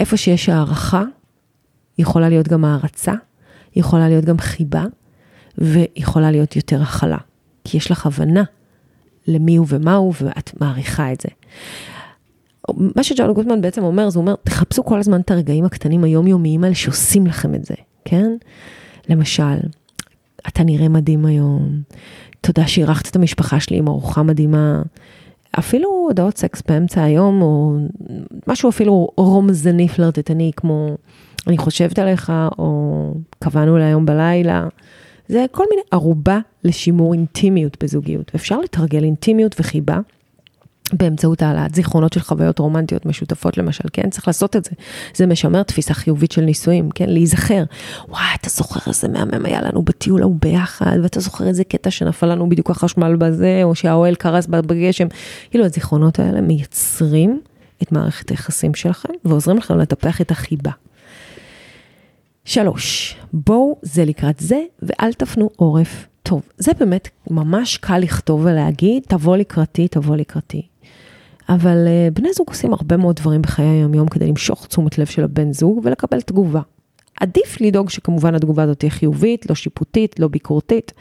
איפה 0.01 0.17
שיש 0.17 0.49
הערכה, 0.49 1.03
יכולה 1.97 2.29
להיות 2.29 2.47
גם 2.47 2.65
הערצה, 2.65 3.13
יכולה 3.75 4.09
להיות 4.09 4.25
גם 4.25 4.37
חיבה, 4.37 4.85
ויכולה 5.57 6.31
להיות 6.31 6.55
יותר 6.55 6.81
הכלה. 6.81 7.17
כי 7.63 7.77
יש 7.77 7.91
לך 7.91 8.05
הבנה 8.05 8.43
למי 9.27 9.55
הוא 9.55 9.65
ומה 9.69 9.95
הוא, 9.95 10.13
ואת 10.21 10.61
מעריכה 10.61 11.13
את 11.13 11.21
זה. 11.21 11.29
מה 12.95 13.03
שג'ון 13.03 13.33
גוטמן 13.33 13.61
בעצם 13.61 13.83
אומר, 13.83 14.09
זה 14.09 14.19
אומר, 14.19 14.35
תחפשו 14.43 14.83
כל 14.85 14.99
הזמן 14.99 15.21
את 15.21 15.31
הרגעים 15.31 15.65
הקטנים 15.65 16.03
היומיומיים 16.03 16.63
האלה 16.63 16.75
שעושים 16.75 17.27
לכם 17.27 17.55
את 17.55 17.65
זה, 17.65 17.75
כן? 18.05 18.31
למשל, 19.09 19.57
אתה 20.47 20.63
נראה 20.63 20.89
מדהים 20.89 21.25
היום, 21.25 21.81
תודה 22.41 22.67
שאירחת 22.67 23.07
את 23.07 23.15
המשפחה 23.15 23.59
שלי 23.59 23.77
עם 23.77 23.87
ארוחה 23.87 24.23
מדהימה, 24.23 24.81
אפילו 25.59 25.89
הודעות 25.89 26.37
סקס 26.37 26.61
באמצע 26.67 27.03
היום, 27.03 27.41
או 27.41 27.75
משהו 28.47 28.69
אפילו 28.69 29.07
רומזני 29.17 29.87
פלרטטני, 29.87 30.51
כמו 30.55 30.95
אני 31.47 31.57
חושבת 31.57 31.99
עליך, 31.99 32.31
או 32.57 33.13
קבענו 33.39 33.77
להיום 33.77 34.05
בלילה. 34.05 34.67
זה 35.27 35.45
כל 35.51 35.63
מיני 35.69 35.81
ערובה 35.91 36.39
לשימור 36.63 37.13
אינטימיות 37.13 37.83
בזוגיות. 37.83 38.31
אפשר 38.35 38.59
לתרגל 38.59 39.03
אינטימיות 39.03 39.55
וחיבה 39.59 39.99
באמצעות 40.93 41.41
העלאת 41.41 41.75
זיכרונות 41.75 42.13
של 42.13 42.19
חוויות 42.19 42.59
רומנטיות 42.59 43.05
משותפות 43.05 43.57
למשל, 43.57 43.83
כן? 43.93 44.09
צריך 44.09 44.27
לעשות 44.27 44.55
את 44.55 44.65
זה. 44.65 44.71
זה 45.15 45.25
משמר 45.27 45.63
תפיסה 45.63 45.93
חיובית 45.93 46.31
של 46.31 46.41
נישואים, 46.41 46.89
כן? 46.89 47.09
להיזכר. 47.09 47.63
וואי, 48.09 48.23
אתה 48.41 48.49
זוכר 48.49 48.79
איזה 48.87 49.07
מהמם 49.07 49.45
היה 49.45 49.61
לנו 49.61 49.81
בטיול 49.81 50.21
ההוא 50.21 50.35
ביחד, 50.41 50.97
ואתה 51.03 51.19
זוכר 51.19 51.47
איזה 51.47 51.63
קטע 51.63 51.91
שנפל 51.91 52.25
לנו 52.25 52.49
בדיוק 52.49 52.69
החשמל 52.69 53.15
בזה, 53.15 53.59
או 53.63 53.75
שהאוהל 53.75 54.15
קרס 54.15 54.47
בגשם. 54.47 55.07
כאילו, 55.49 55.65
הזיכרונות 55.65 56.19
האלה 56.19 56.41
מייצרים 56.41 57.41
את 57.81 57.91
מערכת 57.91 58.29
היחסים 58.29 58.73
שלכם, 58.73 59.13
ועוזרים 59.25 59.57
לכם 59.57 59.77
לטפח 59.77 60.21
את 60.21 60.31
החיבה. 60.31 60.71
שלוש, 62.45 63.15
בואו 63.33 63.79
זה 63.81 64.05
לקראת 64.05 64.39
זה, 64.39 64.59
ואל 64.81 65.13
תפנו 65.13 65.49
עורף. 65.55 66.07
טוב, 66.23 66.41
זה 66.57 66.71
באמת 66.79 67.09
ממש 67.29 67.77
קל 67.77 67.97
לכתוב 67.97 68.45
ולהגיד, 68.45 69.03
תבוא 69.07 69.37
לקראתי, 69.37 69.87
תבוא 69.87 70.15
לקראתי. 70.15 70.70
אבל 71.49 71.87
uh, 71.87 72.13
בני 72.13 72.33
זוג 72.33 72.47
עושים 72.49 72.73
הרבה 72.73 72.97
מאוד 72.97 73.15
דברים 73.15 73.41
בחיי 73.41 73.65
היום-יום 73.65 74.07
כדי 74.07 74.27
למשוך 74.27 74.67
תשומת 74.67 74.97
לב 74.97 75.05
של 75.05 75.23
הבן 75.23 75.53
זוג 75.53 75.81
ולקבל 75.83 76.21
תגובה. 76.21 76.61
עדיף 77.19 77.61
לדאוג 77.61 77.89
שכמובן 77.89 78.35
התגובה 78.35 78.63
הזאת 78.63 78.79
תהיה 78.79 78.89
חיובית, 78.89 79.49
לא 79.49 79.55
שיפוטית, 79.55 80.19
לא 80.19 80.27
ביקורתית. 80.27 80.93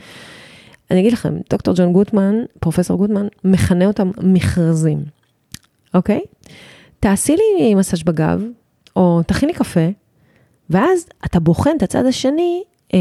אני 0.90 1.00
אגיד 1.00 1.12
לכם, 1.12 1.35
דוקטור 1.50 1.75
ג'ון 1.76 1.92
גוטמן, 1.92 2.35
פרופסור 2.61 2.97
גוטמן, 2.99 3.26
מכנה 3.44 3.87
אותם 3.87 4.11
מכרזים, 4.23 5.04
אוקיי? 5.94 6.20
תעשי 7.00 7.37
לי 7.37 7.75
מסאז' 7.75 8.02
בגב, 8.02 8.42
או 8.97 9.20
תכיני 9.26 9.52
קפה, 9.52 9.88
ואז 10.70 11.06
אתה 11.25 11.40
בוחן 11.40 11.70
את 11.76 11.82
הצד 11.82 12.06
השני, 12.06 12.62
אה, 12.94 12.99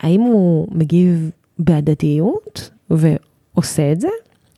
האם 0.00 0.20
הוא 0.20 0.68
מגיב 0.70 1.30
בהדדיות 1.58 2.70
ועושה 2.90 3.92
את 3.92 4.00
זה, 4.00 4.08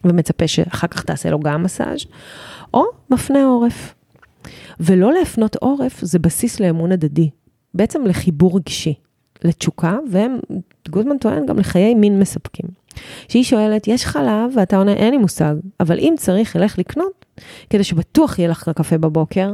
ומצפה 0.04 0.48
שאחר 0.48 0.86
כך 0.86 1.04
תעשה 1.04 1.30
לו 1.30 1.40
גם 1.40 1.62
מסאז', 1.62 2.06
או 2.74 2.84
מפנה 3.10 3.44
עורף. 3.44 3.94
ולא 4.80 5.12
להפנות 5.12 5.56
עורף 5.56 6.00
זה 6.00 6.18
בסיס 6.18 6.60
לאמון 6.60 6.92
הדדי, 6.92 7.30
בעצם 7.74 8.06
לחיבור 8.06 8.56
רגשי, 8.56 8.94
לתשוקה, 9.44 9.96
וגודמן 10.10 11.18
טוען 11.18 11.46
גם 11.46 11.58
לחיי 11.58 11.94
מין 11.94 12.20
מספקים. 12.20 12.66
שהיא 13.28 13.44
שואלת, 13.44 13.88
יש 13.88 14.06
חלב? 14.06 14.50
ואתה 14.56 14.76
עונה, 14.76 14.92
אין 14.92 15.10
לי 15.10 15.16
מושג, 15.16 15.54
אבל 15.80 15.98
אם 15.98 16.14
צריך, 16.18 16.54
ילך 16.54 16.78
לקנות, 16.78 17.24
כדי 17.70 17.84
שבטוח 17.84 18.38
יהיה 18.38 18.48
לך 18.48 18.70
קפה 18.74 18.98
בבוקר, 18.98 19.52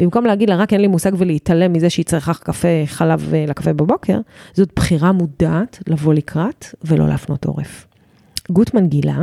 במקום 0.00 0.26
להגיד 0.26 0.50
לה, 0.50 0.56
רק 0.56 0.72
אין 0.72 0.80
לי 0.80 0.86
מושג 0.86 1.12
ולהתעלם 1.18 1.72
מזה 1.72 1.90
שהיא 1.90 2.06
צריכה 2.06 2.34
קפה, 2.34 2.68
חלב 2.86 3.34
אה, 3.34 3.44
לקפה 3.48 3.72
בבוקר, 3.72 4.20
זאת 4.54 4.70
בחירה 4.76 5.12
מודעת 5.12 5.78
לבוא 5.86 6.14
לקראת 6.14 6.66
ולא 6.84 7.08
להפנות 7.08 7.44
עורף. 7.44 7.86
גוטמן 8.50 8.86
גילה, 8.86 9.22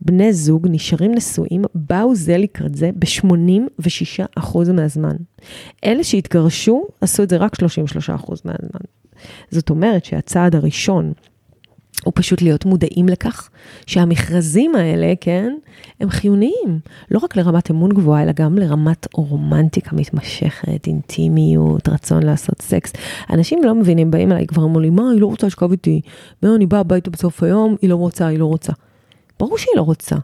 בני 0.00 0.32
זוג 0.32 0.66
נשארים 0.70 1.14
נשואים, 1.14 1.64
באו 1.74 2.14
זה 2.14 2.38
לקראת 2.38 2.74
זה 2.74 2.90
ב-86% 2.94 4.72
מהזמן. 4.72 5.16
אלה 5.84 6.04
שהתגרשו, 6.04 6.86
עשו 7.00 7.22
את 7.22 7.30
זה 7.30 7.36
רק 7.36 7.54
33% 7.54 7.60
מהזמן. 8.44 8.80
זאת 9.50 9.70
אומרת 9.70 10.04
שהצעד 10.04 10.56
הראשון 10.56 11.12
הוא 12.04 12.12
פשוט 12.16 12.42
להיות 12.42 12.64
מודעים 12.64 13.08
לכך 13.08 13.50
שהמכרזים 13.86 14.74
האלה, 14.74 15.12
כן, 15.20 15.54
הם 16.00 16.10
חיוניים. 16.10 16.80
לא 17.10 17.18
רק 17.18 17.36
לרמת 17.36 17.70
אמון 17.70 17.92
גבוהה, 17.92 18.22
אלא 18.22 18.32
גם 18.32 18.58
לרמת 18.58 19.06
רומנטיקה 19.14 19.96
מתמשכת, 19.96 20.86
אינטימיות, 20.86 21.88
רצון 21.88 22.22
לעשות 22.22 22.62
סקס. 22.62 22.92
אנשים 23.30 23.58
לא 23.64 23.74
מבינים, 23.74 24.10
באים 24.10 24.32
אליי 24.32 24.46
כבר 24.46 24.64
אמרו 24.64 24.80
לי, 24.80 24.90
מה, 24.90 25.10
היא 25.10 25.20
לא 25.20 25.26
רוצה 25.26 25.46
לשכב 25.46 25.70
איתי. 25.70 26.00
מה, 26.42 26.54
אני 26.54 26.66
באה 26.66 26.80
הביתה 26.80 27.10
בסוף 27.10 27.42
היום, 27.42 27.76
היא 27.82 27.90
לא 27.90 27.96
רוצה, 27.96 28.26
היא 28.26 28.38
לא 28.38 28.46
רוצה. 28.46 28.72
ברור 29.38 29.58
שהיא 29.58 29.76
לא 29.76 29.82
רוצה. 29.82 30.16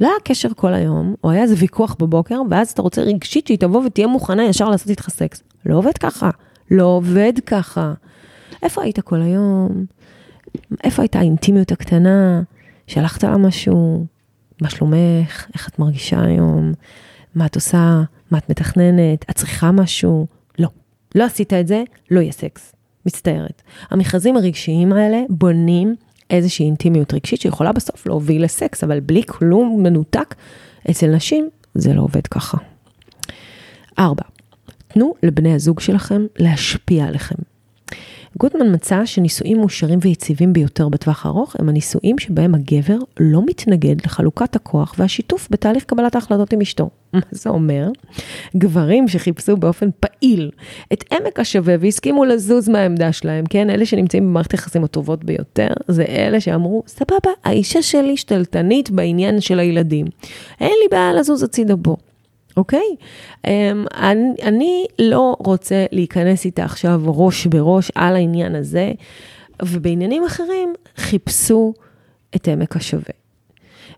לא 0.00 0.06
היה 0.06 0.16
קשר 0.24 0.48
כל 0.56 0.74
היום, 0.74 1.14
או 1.24 1.30
היה 1.30 1.42
איזה 1.42 1.54
ויכוח 1.58 1.96
בבוקר, 1.98 2.40
ואז 2.50 2.70
אתה 2.70 2.82
רוצה 2.82 3.02
רגשית 3.02 3.46
שהיא 3.46 3.58
תבוא 3.58 3.82
ותהיה 3.86 4.06
מוכנה 4.06 4.44
ישר 4.44 4.68
לעשות 4.68 4.90
איתך 4.90 5.10
סקס. 5.10 5.42
לא 5.66 5.76
עובד 5.76 5.98
ככה. 5.98 6.30
לא 6.70 6.84
עובד 6.84 7.32
ככה. 7.46 7.92
איפה 8.62 8.82
היית 8.82 9.00
כל 9.00 9.22
היום? 9.22 9.84
איפה 10.84 11.02
הייתה 11.02 11.18
האינטימיות 11.18 11.72
הקטנה? 11.72 12.42
שלחת 12.86 13.24
לה 13.24 13.36
משהו? 13.36 14.06
מה 14.60 14.70
שלומך? 14.70 15.46
איך 15.54 15.68
את 15.68 15.78
מרגישה 15.78 16.22
היום? 16.22 16.72
מה 17.34 17.46
את 17.46 17.54
עושה? 17.54 18.02
מה 18.30 18.38
את 18.38 18.50
מתכננת? 18.50 19.24
את 19.30 19.36
צריכה 19.36 19.72
משהו? 19.72 20.26
לא. 20.58 20.68
לא 21.14 21.24
עשית 21.24 21.52
את 21.52 21.66
זה, 21.66 21.82
לא 22.10 22.20
יהיה 22.20 22.32
סקס. 22.32 22.74
מצטערת. 23.06 23.62
המכרזים 23.90 24.36
הרגשיים 24.36 24.92
האלה 24.92 25.22
בונים 25.28 25.94
איזושהי 26.34 26.66
אינטימיות 26.66 27.14
רגשית 27.14 27.40
שיכולה 27.40 27.72
בסוף 27.72 28.06
להוביל 28.06 28.44
לסקס, 28.44 28.84
אבל 28.84 29.00
בלי 29.00 29.22
כלום 29.26 29.82
מנותק, 29.82 30.34
אצל 30.90 31.06
נשים 31.06 31.48
זה 31.74 31.94
לא 31.94 32.02
עובד 32.02 32.26
ככה. 32.26 32.58
ארבע, 33.98 34.22
תנו 34.88 35.14
לבני 35.22 35.54
הזוג 35.54 35.80
שלכם 35.80 36.26
להשפיע 36.38 37.04
עליכם. 37.04 37.53
גוטמן 38.38 38.74
מצא 38.74 39.04
שנישואים 39.04 39.58
מאושרים 39.58 39.98
ויציבים 40.02 40.52
ביותר 40.52 40.88
בטווח 40.88 41.26
הארוך 41.26 41.56
הם 41.58 41.68
הנישואים 41.68 42.18
שבהם 42.18 42.54
הגבר 42.54 42.98
לא 43.20 43.40
מתנגד 43.46 43.96
לחלוקת 44.04 44.56
הכוח 44.56 44.94
והשיתוף 44.98 45.48
בתהליך 45.50 45.84
קבלת 45.84 46.14
ההחלטות 46.14 46.52
עם 46.52 46.60
אשתו. 46.60 46.90
מה 47.12 47.20
זה 47.30 47.50
אומר? 47.50 47.88
גברים 48.56 49.08
שחיפשו 49.08 49.56
באופן 49.56 49.88
פעיל 50.00 50.50
את 50.92 51.04
עמק 51.12 51.40
השווה 51.40 51.74
והסכימו 51.80 52.24
לזוז 52.24 52.68
מהעמדה 52.68 53.12
שלהם, 53.12 53.44
כן? 53.46 53.70
אלה 53.70 53.86
שנמצאים 53.86 54.22
במערכת 54.22 54.52
היחסים 54.52 54.84
הטובות 54.84 55.24
ביותר, 55.24 55.68
זה 55.88 56.04
אלה 56.08 56.40
שאמרו, 56.40 56.82
סבבה, 56.86 57.30
האישה 57.44 57.82
שלי 57.82 58.16
שתלטנית 58.16 58.90
בעניין 58.90 59.40
של 59.40 59.58
הילדים. 59.58 60.06
אין 60.60 60.72
לי 60.82 60.88
בעיה 60.90 61.12
לזוז 61.12 61.42
הצידה 61.42 61.76
בו. 61.76 61.96
אוקיי? 62.56 62.96
Um, 63.46 63.48
אני, 63.96 64.34
אני 64.42 64.86
לא 64.98 65.36
רוצה 65.38 65.86
להיכנס 65.92 66.44
איתה 66.44 66.64
עכשיו 66.64 67.00
ראש 67.04 67.46
בראש 67.46 67.90
על 67.94 68.16
העניין 68.16 68.54
הזה, 68.54 68.92
ובעניינים 69.62 70.24
אחרים 70.24 70.74
חיפשו 70.96 71.74
את 72.36 72.48
עמק 72.48 72.76
השווה. 72.76 73.14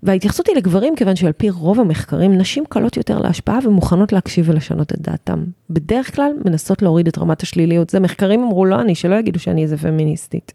וההתייחסות 0.03 0.47
היא 0.47 0.57
לגברים, 0.57 0.97
כיוון 0.97 1.17
שעל 1.17 1.33
פי 1.33 1.51
רוב 1.51 1.81
המחקרים, 1.81 2.39
נשים 2.39 2.65
קלות 2.69 2.97
יותר 2.97 3.19
להשפעה 3.19 3.59
ומוכנות 3.65 4.13
להקשיב 4.13 4.49
ולשנות 4.49 4.93
את 4.93 5.01
דעתם. 5.01 5.45
בדרך 5.71 6.15
כלל 6.15 6.33
מנסות 6.45 6.83
להוריד 6.83 7.09
את 7.09 7.19
רמת 7.19 7.43
השליליות. 7.43 7.91
זה 7.91 8.01
מחקרים 8.01 8.43
אמרו, 8.43 8.65
לא 8.65 8.81
אני, 8.81 8.95
שלא 8.95 9.15
יגידו 9.15 9.39
שאני 9.39 9.63
איזה 9.63 9.77
פמיניסטית. 9.77 10.53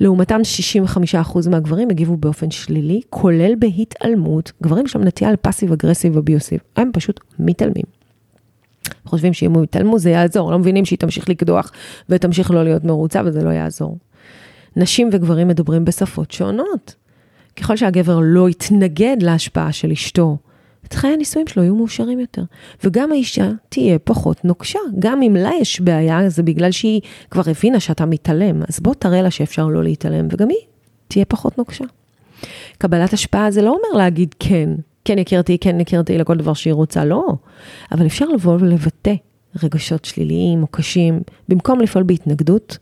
לעומתם 0.00 0.40
65% 1.14 1.50
מהגברים 1.50 1.90
הגיבו 1.90 2.16
באופן 2.16 2.50
שלילי, 2.50 3.00
כולל 3.10 3.52
בהתעלמות. 3.58 4.52
גברים 4.62 4.86
יש 4.86 4.96
להם 4.96 5.04
נטייה 5.04 5.32
לפאסיב 5.32 5.72
אגרסיב 5.72 6.16
וביוסיב, 6.16 6.60
הם 6.76 6.90
פשוט 6.92 7.20
מתעלמים. 7.38 7.84
חושבים 9.04 9.32
שאם 9.32 9.52
הוא 9.52 9.64
יתעלמו 9.64 9.98
זה 9.98 10.10
יעזור, 10.10 10.50
לא 10.52 10.58
מבינים 10.58 10.84
שהיא 10.84 10.98
תמשיך 10.98 11.28
לקדוח 11.28 11.72
ותמשיך 12.08 12.50
לא 12.50 12.64
להיות 12.64 12.84
מרוצה 12.84 13.20
וזה 13.24 13.44
לא 13.44 13.50
יעזור. 13.50 13.98
נשים 14.76 15.08
וגברים 15.12 15.48
מדברים 15.48 15.84
בשפות 15.84 16.30
שונות. 16.30 16.94
ככל 17.56 17.76
שהגבר 17.76 18.18
לא 18.22 18.48
יתנגד 18.48 19.16
להשפעה 19.20 19.72
של 19.72 19.90
אשתו 19.90 20.36
את 20.88 20.94
חיי 20.94 21.12
הנישואים 21.12 21.46
שלו 21.46 21.62
יהיו 21.62 21.74
מאושרים 21.74 22.20
יותר. 22.20 22.42
וגם 22.84 23.12
האישה 23.12 23.50
תהיה 23.68 23.98
פחות 23.98 24.44
נוקשה. 24.44 24.78
גם 24.98 25.22
אם 25.22 25.36
לה 25.36 25.50
יש 25.60 25.80
בעיה, 25.80 26.28
זה 26.28 26.42
בגלל 26.42 26.70
שהיא 26.70 27.00
כבר 27.30 27.42
הבינה 27.50 27.80
שאתה 27.80 28.06
מתעלם. 28.06 28.62
אז 28.68 28.80
בוא 28.80 28.94
תראה 28.94 29.22
לה 29.22 29.30
שאפשר 29.30 29.66
לא 29.66 29.84
להתעלם, 29.84 30.28
וגם 30.30 30.48
היא 30.48 30.58
תהיה 31.08 31.24
פחות 31.24 31.58
נוקשה. 31.58 31.84
קבלת 32.78 33.12
השפעה 33.12 33.50
זה 33.50 33.62
לא 33.62 33.68
אומר 33.68 33.98
להגיד 33.98 34.34
כן, 34.38 34.70
כן 35.04 35.18
הכרתי, 35.18 35.58
כן 35.58 35.80
הכרתי 35.80 36.18
לכל 36.18 36.36
דבר 36.36 36.54
שהיא 36.54 36.74
רוצה, 36.74 37.04
לא. 37.04 37.26
אבל 37.92 38.06
אפשר 38.06 38.26
לבוא 38.28 38.56
ולבטא 38.60 39.14
רגשות 39.62 40.04
שליליים 40.04 40.62
או 40.62 40.66
קשים, 40.66 41.20
במקום 41.48 41.80
לפעול 41.80 42.04
בהתנגדות, 42.04 42.78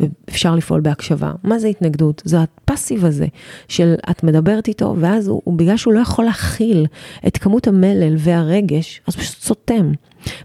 ואפשר 0.00 0.54
לפעול 0.54 0.80
בהקשבה. 0.80 1.32
מה 1.42 1.58
זה 1.58 1.68
התנגדות? 1.68 2.22
זה 2.24 2.36
הפסיב 2.40 3.04
הזה 3.04 3.26
של 3.68 3.94
את 4.10 4.22
מדברת 4.22 4.68
איתו, 4.68 4.96
ואז 5.00 5.28
הוא, 5.28 5.42
הוא 5.44 5.58
בגלל 5.58 5.76
שהוא 5.76 5.94
לא 5.94 6.00
יכול 6.00 6.24
להכיל 6.24 6.86
את 7.26 7.36
כמות 7.36 7.66
המלל 7.66 8.14
והרגש, 8.18 9.00
אז 9.06 9.14
הוא 9.14 9.22
פשוט 9.22 9.42
סותם. 9.42 9.92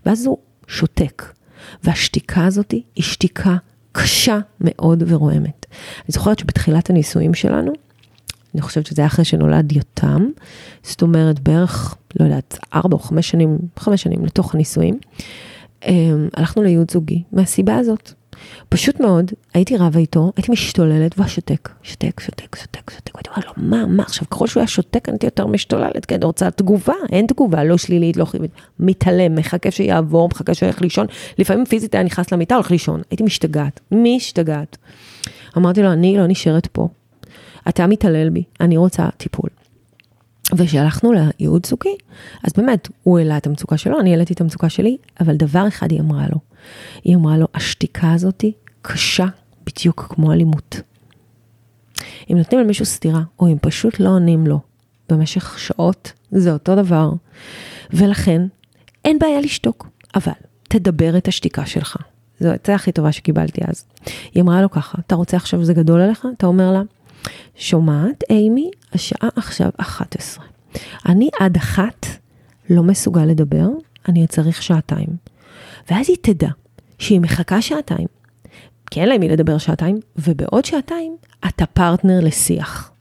ואז 0.05 0.25
הוא 0.25 0.37
שותק. 0.67 1.23
והשתיקה 1.83 2.45
הזאת 2.45 2.71
היא 2.71 3.03
שתיקה 3.03 3.55
קשה 3.91 4.39
מאוד 4.61 5.03
ורועמת. 5.07 5.65
אני 5.71 6.07
זוכרת 6.07 6.39
שבתחילת 6.39 6.89
הנישואים 6.89 7.33
שלנו, 7.33 7.71
אני 8.53 8.61
חושבת 8.61 8.85
שזה 8.85 9.01
היה 9.01 9.07
אחרי 9.07 9.25
שנולד 9.25 9.71
יותם, 9.71 10.27
זאת 10.83 11.01
אומרת 11.01 11.39
בערך, 11.39 11.95
לא 12.19 12.25
יודעת, 12.25 12.59
ארבע 12.73 12.93
או 12.93 12.99
חמש 12.99 13.29
שנים, 13.29 13.57
חמש 13.79 14.03
שנים 14.03 14.25
לתוך 14.25 14.55
הנישואים, 14.55 14.99
אמ, 15.85 16.29
הלכנו 16.33 16.63
לייעוץ 16.63 16.93
זוגי, 16.93 17.23
מהסיבה 17.31 17.77
הזאת. 17.77 18.13
פשוט 18.69 18.99
מאוד, 18.99 19.31
הייתי 19.53 19.77
רבה 19.77 19.99
איתו, 19.99 20.31
הייתי 20.35 20.51
משתוללת, 20.51 21.17
והוא 21.17 21.27
שותק, 21.27 21.69
שותק, 21.83 22.19
שותק, 22.19 22.55
שותק, 22.55 22.89
שותק, 22.89 23.11
והייתי 23.15 23.29
אומרת 23.29 23.45
לו, 23.45 23.53
מה, 23.57 23.85
מה, 23.85 24.03
עכשיו, 24.03 24.29
ככל 24.29 24.47
שהוא 24.47 24.61
היה 24.61 24.67
שותק, 24.67 25.09
אני 25.09 25.15
הייתי 25.15 25.25
יותר 25.25 25.47
משתוללת, 25.47 26.05
כי 26.05 26.15
אני 26.15 26.25
רוצה 26.25 26.51
תגובה, 26.51 26.93
אין 27.11 27.27
תגובה, 27.27 27.63
לא 27.63 27.77
שלילית, 27.77 28.17
לא 28.17 28.25
חיובית, 28.25 28.51
מתעלם, 28.79 29.35
מחכה 29.35 29.71
שיעבור, 29.71 30.29
מחכה 30.31 30.53
שילך 30.53 30.81
לישון, 30.81 31.07
לפעמים 31.37 31.65
פיזית 31.65 31.95
היה 31.95 32.03
נכנס 32.03 32.31
למיטה, 32.31 32.55
הולך 32.55 32.71
לישון, 32.71 33.01
הייתי 33.11 33.23
משתגעת, 33.23 33.79
משתגעת. 33.91 34.77
אמרתי 35.57 35.83
לו, 35.83 35.91
אני 35.91 36.17
לא 36.17 36.27
נשארת 36.27 36.67
פה, 36.67 36.87
אתה 37.69 37.87
מתעלל 37.87 38.29
בי, 38.29 38.43
אני 38.61 38.77
רוצה 38.77 39.09
טיפול. 39.17 39.49
וכשהלכנו 40.57 41.11
לייעוד 41.11 41.65
זוגי, 41.65 41.95
אז 42.43 42.53
באמת, 42.57 42.87
הוא 43.03 43.19
העלה 43.19 43.37
את 43.37 43.47
המצוקה 43.47 43.77
שלו, 43.77 43.99
אני 43.99 44.11
העליתי 44.11 44.33
את 44.33 44.41
המצוקה 44.41 44.69
שלי, 44.69 44.97
אבל 45.19 45.35
דבר 45.35 45.67
אחד 45.67 45.91
היא 45.91 45.99
אמרה 45.99 46.25
לו. 46.31 46.39
היא 47.03 47.15
אמרה 47.15 47.37
לו, 47.37 47.47
השתיקה 47.53 48.13
הזאתי 48.13 48.53
קשה 48.81 49.25
בדיוק 49.65 50.07
כמו 50.09 50.33
אלימות. 50.33 50.81
אם 52.31 52.37
נותנים 52.37 52.61
למישהו 52.61 52.85
סטירה, 52.85 53.21
או 53.39 53.47
אם 53.47 53.57
פשוט 53.61 53.99
לא 53.99 54.09
עונים 54.09 54.47
לו 54.47 54.59
במשך 55.09 55.59
שעות, 55.59 56.13
זה 56.31 56.53
אותו 56.53 56.75
דבר. 56.75 57.11
ולכן, 57.93 58.41
אין 59.05 59.19
בעיה 59.19 59.41
לשתוק, 59.41 59.89
אבל 60.15 60.31
תדבר 60.63 61.17
את 61.17 61.27
השתיקה 61.27 61.65
שלך. 61.65 61.97
זו 62.39 62.49
הייתה 62.49 62.75
הכי 62.75 62.91
טובה 62.91 63.11
שקיבלתי 63.11 63.61
אז. 63.67 63.85
היא 64.33 64.43
אמרה 64.43 64.61
לו 64.61 64.71
ככה, 64.71 64.97
אתה 65.05 65.15
רוצה 65.15 65.37
עכשיו 65.37 65.63
זה 65.65 65.73
גדול 65.73 66.01
עליך? 66.01 66.27
אתה 66.37 66.47
אומר 66.47 66.71
לה, 66.71 66.81
שומעת, 67.55 68.23
אימי, 68.29 68.71
השעה 68.93 69.29
עכשיו 69.35 69.69
11. 69.77 70.45
אני 71.05 71.29
עד 71.39 71.55
אחת 71.55 72.05
לא 72.69 72.83
מסוגל 72.83 73.25
לדבר, 73.25 73.67
אני 74.09 74.27
צריך 74.27 74.63
שעתיים. 74.63 75.09
ואז 75.91 76.09
היא 76.09 76.17
תדע 76.21 76.49
שהיא 76.99 77.19
מחכה 77.19 77.61
שעתיים, 77.61 78.07
כי 78.91 79.01
אין 79.01 79.09
לה 79.09 79.17
מי 79.17 79.29
לדבר 79.29 79.57
שעתיים, 79.57 79.99
ובעוד 80.17 80.65
שעתיים 80.65 81.15
אתה 81.47 81.65
פרטנר 81.65 82.19
לשיח. 82.21 82.91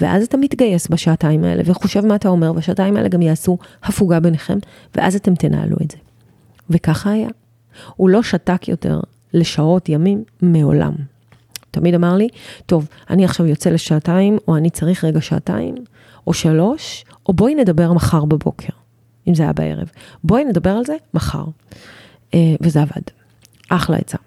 ואז 0.00 0.24
אתה 0.24 0.36
מתגייס 0.36 0.88
בשעתיים 0.88 1.44
האלה 1.44 1.62
וחושב 1.66 2.06
מה 2.06 2.14
אתה 2.14 2.28
אומר, 2.28 2.52
והשעתיים 2.54 2.96
האלה 2.96 3.08
גם 3.08 3.22
יעשו 3.22 3.58
הפוגה 3.82 4.20
ביניכם, 4.20 4.58
ואז 4.94 5.16
אתם 5.16 5.34
תנהלו 5.34 5.76
את 5.82 5.90
זה. 5.90 5.96
וככה 6.70 7.10
היה. 7.10 7.28
הוא 7.96 8.08
לא 8.08 8.22
שתק 8.22 8.68
יותר 8.68 9.00
לשעות, 9.34 9.88
ימים, 9.88 10.24
מעולם. 10.42 10.92
תמיד 11.74 11.94
אמר 11.94 12.16
לי, 12.16 12.28
טוב, 12.66 12.88
אני 13.10 13.24
עכשיו 13.24 13.46
יוצא 13.46 13.70
לשעתיים, 13.70 14.38
או 14.48 14.56
אני 14.56 14.70
צריך 14.70 15.04
רגע 15.04 15.20
שעתיים, 15.20 15.74
או 16.26 16.34
שלוש, 16.34 17.04
או 17.28 17.32
בואי 17.32 17.54
נדבר 17.54 17.92
מחר 17.92 18.24
בבוקר, 18.24 18.72
אם 19.28 19.34
זה 19.34 19.42
היה 19.42 19.52
בערב. 19.52 19.90
בואי 20.24 20.44
נדבר 20.44 20.70
על 20.70 20.84
זה 20.84 20.96
מחר. 21.14 21.44
אה, 22.34 22.54
וזה 22.60 22.82
עבד. 22.82 23.02
אחלה 23.68 23.96
עצה. 23.96 24.18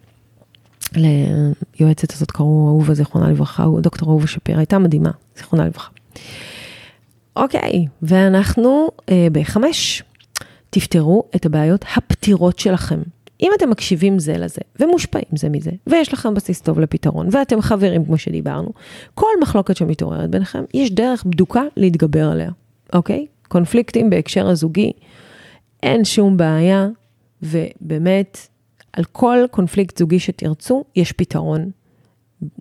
ליועצת 0.96 2.14
הזאת 2.14 2.32
קראו 2.32 2.68
אהובה, 2.68 2.94
זיכרונה 2.94 3.30
לברכה, 3.30 3.66
דוקטור 3.82 4.10
אהובה 4.10 4.28
שפירא, 4.28 4.58
הייתה 4.58 4.80
מדהימה, 4.80 5.12
זיכרונה 5.38 5.66
לברכה. 5.66 5.90
אוקיי, 7.36 7.86
ואנחנו 8.02 8.90
אה, 9.10 9.28
בחמש. 9.32 10.04
תפתרו 10.70 11.24
את 11.36 11.46
הבעיות 11.46 11.86
הפתירות 11.96 12.60
שלכם. 12.60 13.00
אם 13.42 13.52
אתם 13.58 13.70
מקשיבים 13.70 14.20
זה 14.20 14.38
לזה, 14.38 14.62
ומושפעים 14.80 15.26
זה 15.36 15.50
מזה, 15.50 15.72
ויש 15.88 16.14
לכם 16.14 16.34
בסיס 16.34 16.62
טוב 16.62 16.80
לפתרון, 16.80 17.28
ואתם 17.32 17.62
חברים 17.62 18.06
כמו 18.06 18.18
שדיברנו, 18.18 18.70
כל 19.14 19.28
מחלוקת 19.42 19.76
שמתעוררת 19.76 20.30
ביניכם, 20.30 20.64
יש 20.74 20.92
דרך 20.92 21.24
בדוקה 21.24 21.64
להתגבר 21.78 22.30
עליה, 22.30 22.52
אוקיי? 22.94 23.26
קונפליקטים 23.48 24.10
בהקשר 24.10 24.48
הזוגי, 24.48 24.92
אין 25.84 26.06
שום 26.06 26.38
בעיה, 26.38 26.88
ובאמת, 27.44 28.48
על 28.94 29.04
כל 29.04 29.38
קונפליקט 29.52 29.98
זוגי 29.98 30.20
שתרצו, 30.20 30.84
יש 30.96 31.12
פתרון. 31.12 31.72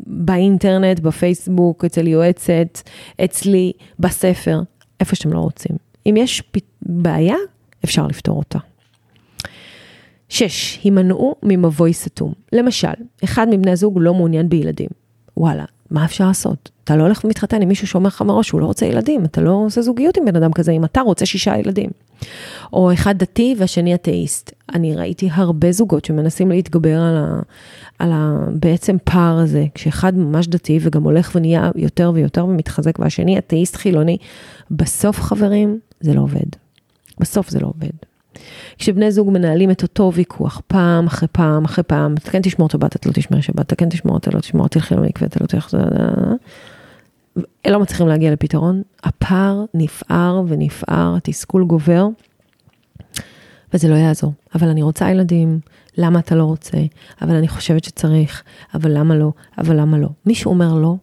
באינטרנט, 0.07 1.01
בפייסבוק, 1.01 1.85
אצל 1.85 2.07
יועצת, 2.07 2.81
אצלי, 3.25 3.73
בספר, 3.99 4.61
איפה 5.01 5.17
שאתם 5.17 5.33
לא 5.33 5.39
רוצים. 5.39 5.77
אם 6.07 6.15
יש 6.17 6.43
בעיה, 6.83 7.37
אפשר 7.85 8.07
לפתור 8.07 8.39
אותה. 8.39 8.59
שש, 10.29 10.81
הימנעו 10.85 11.35
ממבוי 11.43 11.93
סתום. 11.93 12.33
למשל, 12.53 12.89
אחד 13.25 13.47
מבני 13.51 13.71
הזוג 13.71 13.99
לא 14.01 14.15
מעוניין 14.15 14.49
בילדים. 14.49 14.89
וואלה, 15.37 15.65
מה 15.91 16.05
אפשר 16.05 16.27
לעשות? 16.27 16.71
אתה 16.85 16.97
לא 16.97 17.03
הולך 17.03 17.25
ומתחתן 17.25 17.63
עם 17.63 17.69
מישהו 17.69 17.87
שאומר 17.87 18.09
לך 18.09 18.23
מראש 18.23 18.49
שהוא 18.49 18.61
לא 18.61 18.67
רוצה 18.67 18.87
ילדים, 18.87 19.25
אתה 19.25 19.41
לא 19.41 19.51
עושה 19.51 19.83
זוגיות 19.83 20.17
עם 20.17 20.25
בן 20.25 20.37
אדם 20.37 20.53
כזה, 20.53 20.73
אם 20.73 20.85
אתה 20.85 21.01
רוצה 21.01 21.27
שישה 21.27 21.59
ילדים. 21.59 21.91
או 22.73 22.93
אחד 22.93 23.19
דתי 23.19 23.55
והשני 23.59 23.95
אתאיסט. 23.95 24.53
אני 24.75 24.97
ראיתי 24.97 25.29
הרבה 25.33 25.73
זוגות 25.73 26.05
שמנסים 26.05 26.51
להתגבר 26.51 27.01
על, 27.01 27.17
ה, 27.17 27.41
על 27.99 28.13
ה, 28.13 28.39
בעצם 28.51 28.97
פער 29.05 29.39
הזה, 29.39 29.65
כשאחד 29.75 30.17
ממש 30.17 30.47
דתי 30.47 30.79
וגם 30.83 31.03
הולך 31.03 31.33
ונהיה 31.35 31.71
יותר 31.75 32.11
ויותר 32.15 32.47
ומתחזק, 32.47 32.99
והשני 32.99 33.39
אתאיסט 33.39 33.77
חילוני, 33.77 34.17
בסוף 34.71 35.21
חברים, 35.21 35.79
זה 36.01 36.15
לא 36.15 36.21
עובד. 36.21 36.47
בסוף 37.21 37.51
זה 37.51 37.61
לא 37.61 37.67
עובד. 37.67 38.16
כשבני 38.79 39.13
זוג 39.13 39.31
מנהלים 39.31 39.71
את 39.71 39.83
אותו 39.83 40.13
ויכוח 40.15 40.63
פעם 40.67 41.07
אחרי 41.07 41.29
פעם 41.33 41.65
אחרי 41.65 41.85
פעם, 41.85 42.15
אתה 42.15 42.31
כן 42.31 42.43
תשמור 42.43 42.69
שבת, 42.71 42.97
אתה 42.97 43.09
לא 43.09 43.15
תשמר 43.15 43.41
שבת, 43.41 43.61
אתה 43.61 43.77
כן 43.77 43.89
תשמור, 43.89 44.17
אתה 44.17 44.31
לא 44.31 44.41
תשמור, 44.41 44.69
תלכי 44.69 44.95
למקווה, 44.95 45.29
אתה 45.29 45.39
לא 45.41 45.47
תלכי... 45.47 45.77
הם 47.37 47.73
לא 47.73 47.81
מצליחים 47.81 48.09
להגיע 48.09 48.33
לפתרון, 48.33 48.83
הפער 49.03 49.65
נפער 49.75 50.43
ונפער, 50.49 51.17
התסכול 51.17 51.65
גובר, 51.65 52.07
וזה 53.75 53.89
לא 53.89 53.95
יעזור. 53.95 54.33
אבל 54.55 54.69
אני 54.69 54.83
רוצה 54.83 55.11
ילדים, 55.11 55.61
למה 55.99 56.19
אתה 56.19 56.35
לא 56.35 56.45
רוצה? 56.45 56.79
אבל 57.23 57.35
אני 57.35 57.49
חושבת 57.49 57.85
שצריך, 57.85 58.43
אבל 58.75 58.99
למה 58.99 59.17
לא? 59.17 59.33
אבל 59.59 59.81
למה 59.81 59.99
לא? 59.99 60.09
מישהו 60.27 60.51
אומר 60.51 60.75
לא, 60.75 60.97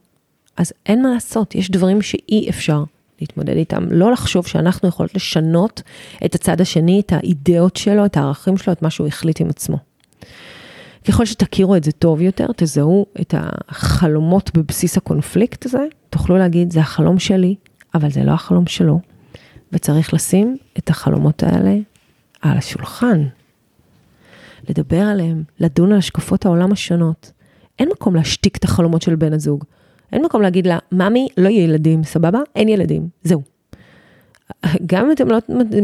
אז 0.57 0.73
אין 0.85 1.01
מה 1.01 1.09
לעשות, 1.13 1.55
יש 1.55 1.71
דברים 1.71 2.01
שאי 2.01 2.49
אפשר 2.49 2.83
להתמודד 3.23 3.57
איתם, 3.57 3.83
לא 3.91 4.11
לחשוב 4.11 4.47
שאנחנו 4.47 4.89
יכולות 4.89 5.15
לשנות 5.15 5.81
את 6.25 6.35
הצד 6.35 6.61
השני, 6.61 6.99
את 6.99 7.13
האידאות 7.13 7.75
שלו, 7.75 8.05
את 8.05 8.17
הערכים 8.17 8.57
שלו, 8.57 8.73
את 8.73 8.81
מה 8.81 8.89
שהוא 8.89 9.07
החליט 9.07 9.41
עם 9.41 9.49
עצמו. 9.49 9.77
ככל 11.07 11.25
שתכירו 11.25 11.75
את 11.75 11.83
זה 11.83 11.91
טוב 11.91 12.21
יותר, 12.21 12.47
תזהו 12.55 13.05
את 13.21 13.33
החלומות 13.37 14.57
בבסיס 14.57 14.97
הקונפליקט 14.97 15.65
הזה, 15.65 15.85
תוכלו 16.09 16.37
להגיד, 16.37 16.71
זה 16.71 16.79
החלום 16.79 17.19
שלי, 17.19 17.55
אבל 17.95 18.11
זה 18.11 18.23
לא 18.23 18.31
החלום 18.31 18.67
שלו, 18.67 18.99
וצריך 19.71 20.13
לשים 20.13 20.57
את 20.77 20.89
החלומות 20.89 21.43
האלה 21.43 21.75
על 22.41 22.57
השולחן, 22.57 23.23
לדבר 24.69 25.01
עליהם, 25.01 25.43
לדון 25.59 25.91
על 25.91 25.97
השקפות 25.97 26.45
העולם 26.45 26.71
השונות. 26.71 27.31
אין 27.79 27.89
מקום 27.89 28.15
להשתיק 28.15 28.57
את 28.57 28.63
החלומות 28.63 29.01
של 29.01 29.15
בן 29.15 29.33
הזוג. 29.33 29.63
אין 30.13 30.25
מקום 30.25 30.41
להגיד 30.41 30.67
לה, 30.67 30.77
ממי, 30.91 31.27
לא 31.37 31.49
יהיה 31.49 31.63
ילדים, 31.63 32.03
סבבה? 32.03 32.39
אין 32.55 32.69
ילדים, 32.69 33.07
זהו. 33.23 33.41
גם 34.85 35.05
אם 35.05 35.11
אתם 35.11 35.27
לא, 35.27 35.37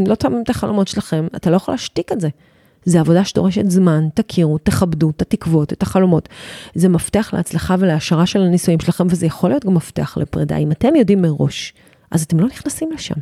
לא 0.08 0.16
תאמים 0.16 0.42
את 0.44 0.50
החלומות 0.50 0.88
שלכם, 0.88 1.28
אתה 1.36 1.50
לא 1.50 1.56
יכול 1.56 1.74
להשתיק 1.74 2.12
את 2.12 2.22
זה. 2.22 2.30
זה 2.86 3.00
עבודה 3.00 3.26
שדורשת 3.26 3.70
זמן, 3.70 4.08
תכירו, 4.14 4.58
תכבדו 4.58 5.10
את 5.10 5.22
התקוות, 5.22 5.74
את 5.74 5.82
החלומות. 5.82 6.30
זה 6.76 6.90
מפתח 6.90 7.30
להצלחה 7.34 7.76
ולהשערה 7.80 8.26
של 8.26 8.42
הנישואים 8.42 8.80
שלכם, 8.80 9.08
וזה 9.10 9.26
יכול 9.26 9.50
להיות 9.50 9.66
גם 9.66 9.74
מפתח 9.74 10.18
לפרידה. 10.18 10.58
אם 10.58 10.72
אתם 10.72 10.96
יודעים 10.96 11.22
מראש, 11.22 11.74
אז 12.12 12.24
אתם 12.24 12.40
לא 12.40 12.48
נכנסים 12.48 12.92
לשם. 12.92 13.16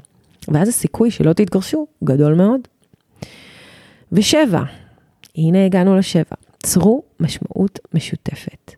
ואז 0.48 0.70
הסיכוי 0.70 1.12
שלא 1.12 1.34
תתגרשו 1.34 1.88
גדול 2.04 2.34
מאוד. 2.34 2.62
ושבע, 4.12 4.64
הנה 5.36 5.66
הגענו 5.66 5.96
לשבע, 5.96 6.36
צרו 6.64 7.04
משמעות 7.20 7.80
משותפת. 7.94 8.72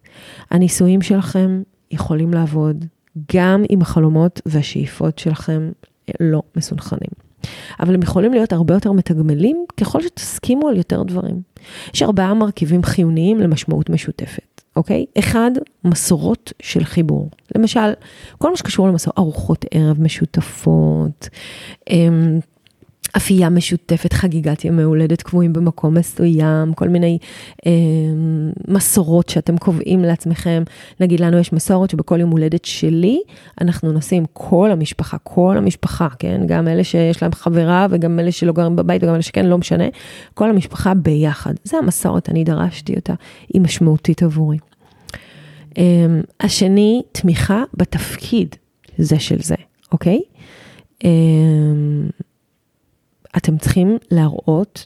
הנישואים 0.51 1.01
שלכם 1.01 1.61
יכולים 1.91 2.33
לעבוד 2.33 2.85
גם 3.35 3.63
אם 3.69 3.81
החלומות 3.81 4.41
והשאיפות 4.45 5.19
שלכם 5.19 5.71
לא 6.19 6.41
מסונכנים. 6.55 7.29
אבל 7.79 7.93
הם 7.93 8.01
יכולים 8.01 8.33
להיות 8.33 8.53
הרבה 8.53 8.73
יותר 8.73 8.91
מתגמלים 8.91 9.65
ככל 9.77 10.01
שתסכימו 10.01 10.67
על 10.67 10.77
יותר 10.77 11.03
דברים. 11.03 11.41
יש 11.93 12.03
ארבעה 12.03 12.33
מרכיבים 12.33 12.83
חיוניים 12.83 13.39
למשמעות 13.39 13.89
משותפת, 13.89 14.61
אוקיי? 14.75 15.05
אחד, 15.19 15.51
מסורות 15.83 16.53
של 16.61 16.83
חיבור. 16.83 17.29
למשל, 17.55 17.93
כל 18.37 18.49
מה 18.49 18.57
שקשור 18.57 18.87
למסורות, 18.87 19.17
ארוחות 19.17 19.65
ערב 19.71 20.01
משותפות, 20.01 21.29
אמ, 21.89 22.39
אפייה 23.17 23.49
משותפת, 23.49 24.13
חגיגת 24.13 24.65
ימי 24.65 24.83
הולדת 24.83 25.21
קבועים 25.21 25.53
במקום 25.53 25.93
מסוים, 25.93 26.73
כל 26.73 26.89
מיני 26.89 27.17
אה, 27.65 27.71
מסורות 28.67 29.29
שאתם 29.29 29.57
קובעים 29.57 30.03
לעצמכם. 30.03 30.63
נגיד 30.99 31.19
לנו 31.19 31.37
יש 31.37 31.53
מסורת 31.53 31.89
שבכל 31.89 32.19
יום 32.19 32.29
הולדת 32.29 32.65
שלי, 32.65 33.21
אנחנו 33.61 33.91
נוסעים 33.91 34.25
כל 34.33 34.71
המשפחה, 34.71 35.17
כל 35.23 35.55
המשפחה, 35.57 36.07
כן? 36.19 36.41
גם 36.45 36.67
אלה 36.67 36.83
שיש 36.83 37.21
להם 37.21 37.31
חברה 37.31 37.87
וגם 37.89 38.19
אלה 38.19 38.31
שלא 38.31 38.53
גרים 38.53 38.75
בבית 38.75 39.03
וגם 39.03 39.13
אלה 39.13 39.21
שכן, 39.21 39.45
לא 39.45 39.57
משנה. 39.57 39.85
כל 40.33 40.49
המשפחה 40.49 40.93
ביחד. 40.93 41.53
זה 41.63 41.77
המסורת, 41.77 42.29
אני 42.29 42.43
דרשתי 42.43 42.95
אותה, 42.95 43.13
היא 43.53 43.61
משמעותית 43.61 44.23
עבורי. 44.23 44.57
אה, 45.77 45.83
השני, 46.39 47.01
תמיכה 47.11 47.63
בתפקיד 47.73 48.55
זה 48.97 49.19
של 49.19 49.41
זה, 49.41 49.55
אוקיי? 49.91 50.21
אה, 51.05 51.09
אתם 53.39 53.57
צריכים 53.57 53.97
להראות, 54.11 54.85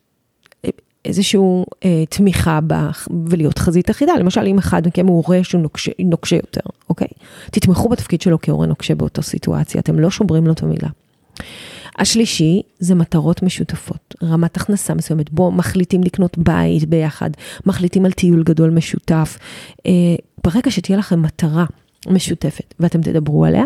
איזושהי 1.05 1.39
אה, 1.85 2.03
תמיכה 2.09 2.59
בך 2.67 3.07
ולהיות 3.25 3.57
חזית 3.57 3.91
אחידה. 3.91 4.13
למשל, 4.19 4.41
אם 4.47 4.57
אחד 4.57 4.87
מכם 4.87 5.07
הוא 5.07 5.15
הורה 5.15 5.43
שהוא 5.43 5.61
נוקשה, 5.61 5.91
נוקשה 5.99 6.35
יותר, 6.35 6.61
אוקיי? 6.89 7.07
תתמכו 7.51 7.89
בתפקיד 7.89 8.21
שלו 8.21 8.37
כהורה 8.41 8.65
נוקשה 8.65 8.95
באותו 8.95 9.21
סיטואציה, 9.21 9.81
אתם 9.81 9.99
לא 9.99 10.09
שוברים 10.09 10.47
לו 10.47 10.53
את 10.53 10.63
המילה. 10.63 10.89
השלישי 11.99 12.61
זה 12.79 12.95
מטרות 12.95 13.43
משותפות, 13.43 14.15
רמת 14.23 14.57
הכנסה 14.57 14.93
מסוימת, 14.93 15.31
בו 15.31 15.51
מחליטים 15.51 16.03
לקנות 16.03 16.37
בית 16.37 16.85
ביחד, 16.89 17.29
מחליטים 17.65 18.05
על 18.05 18.11
טיול 18.11 18.43
גדול 18.43 18.69
משותף. 18.69 19.37
אה, 19.85 19.91
ברגע 20.43 20.71
שתהיה 20.71 20.97
לכם 20.97 21.21
מטרה 21.21 21.65
משותפת 22.07 22.73
ואתם 22.79 23.01
תדברו 23.01 23.45
עליה 23.45 23.63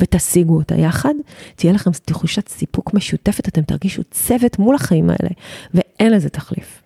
ותשיגו 0.00 0.56
אותה 0.56 0.74
יחד, 0.74 1.14
תהיה 1.56 1.72
לכם 1.72 1.90
תחושת 2.04 2.48
סיפוק 2.48 2.94
משותפת, 2.94 3.48
אתם 3.48 3.62
תרגישו 3.62 4.02
צוות 4.10 4.58
מול 4.58 4.74
החיים 4.74 5.10
האלה, 5.10 5.30
ואין 5.74 6.12
לזה 6.12 6.28
תחליף. 6.28 6.82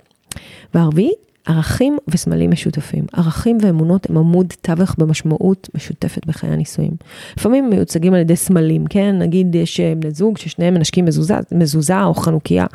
והרביעי, 0.74 1.12
ערכים 1.46 1.98
וסמלים 2.08 2.50
משותפים. 2.50 3.04
ערכים 3.12 3.58
ואמונות 3.60 4.10
הם 4.10 4.16
עמוד 4.16 4.52
תווך 4.60 4.94
במשמעות 4.98 5.68
משותפת 5.74 6.26
בחיי 6.26 6.50
הנישואים. 6.50 6.92
לפעמים 7.36 7.70
מיוצגים 7.70 8.14
על 8.14 8.20
ידי 8.20 8.36
סמלים, 8.36 8.86
כן? 8.86 9.18
נגיד 9.18 9.54
יש 9.54 9.80
בני 9.80 10.10
זוג 10.10 10.38
ששניהם 10.38 10.74
מנשקים 10.74 11.04
מזוזה, 11.04 11.34
מזוזה 11.52 12.02
או 12.02 12.14
חנוכיה, 12.14 12.66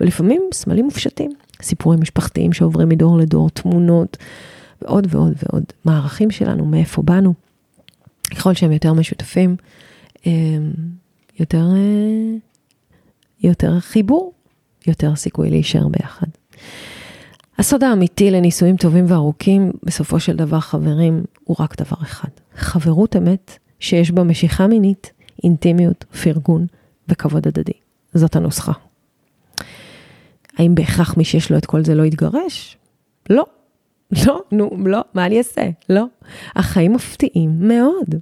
ולפעמים 0.00 0.42
סמלים 0.52 0.84
מופשטים. 0.84 1.30
סיפורים 1.62 2.00
משפחתיים 2.00 2.52
שעוברים 2.52 2.88
מדור 2.88 3.18
לדור, 3.18 3.50
תמונות, 3.50 4.16
ועוד 4.82 5.06
ועוד 5.10 5.32
ועוד. 5.42 5.64
מה 5.84 5.96
הערכים 5.96 6.30
שלנו, 6.30 6.64
מאיפה 6.64 7.02
באנו. 7.02 7.34
ככל 8.34 8.54
שהם 8.54 8.72
יותר 8.72 8.92
משותפים, 8.92 9.56
יותר, 11.40 11.66
יותר 13.40 13.80
חיבור, 13.80 14.32
יותר 14.86 15.16
סיכוי 15.16 15.50
להישאר 15.50 15.88
ביחד. 15.88 16.26
הסוד 17.58 17.84
האמיתי 17.84 18.30
לנישואים 18.30 18.76
טובים 18.76 19.04
וארוכים, 19.08 19.72
בסופו 19.82 20.20
של 20.20 20.36
דבר, 20.36 20.60
חברים, 20.60 21.24
הוא 21.44 21.56
רק 21.60 21.80
דבר 21.80 21.96
אחד. 22.02 22.28
חברות 22.56 23.16
אמת 23.16 23.58
שיש 23.80 24.10
בה 24.10 24.22
משיכה 24.22 24.66
מינית, 24.66 25.12
אינטימיות, 25.44 26.04
פרגון 26.22 26.66
וכבוד 27.08 27.48
הדדי. 27.48 27.72
זאת 28.14 28.36
הנוסחה. 28.36 28.72
האם 30.56 30.74
בהכרח 30.74 31.16
מי 31.16 31.24
שיש 31.24 31.50
לו 31.50 31.58
את 31.58 31.66
כל 31.66 31.84
זה 31.84 31.94
לא 31.94 32.02
יתגרש? 32.02 32.76
לא. 33.30 33.44
לא, 34.26 34.42
נו, 34.52 34.70
לא, 34.86 35.00
מה 35.14 35.26
אני 35.26 35.38
אעשה? 35.38 35.62
לא. 35.88 36.04
החיים 36.56 36.92
מפתיעים 36.92 37.68
מאוד. 37.68 38.14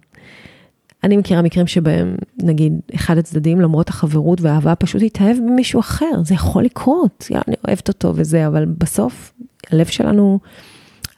אני 1.04 1.16
מכירה 1.16 1.42
מקרים 1.42 1.66
שבהם, 1.66 2.16
נגיד, 2.42 2.72
אחד 2.94 3.18
הצדדים, 3.18 3.60
למרות 3.60 3.88
החברות 3.88 4.40
והאהבה, 4.40 4.74
פשוט 4.74 5.02
התאהב 5.02 5.36
במישהו 5.36 5.80
אחר. 5.80 6.22
זה 6.24 6.34
יכול 6.34 6.64
לקרות, 6.64 7.26
יאללה, 7.30 7.42
אני 7.48 7.56
אוהבת 7.68 7.88
אותו 7.88 8.12
וזה, 8.16 8.46
אבל 8.46 8.64
בסוף, 8.64 9.32
הלב 9.70 9.86
שלנו, 9.86 10.38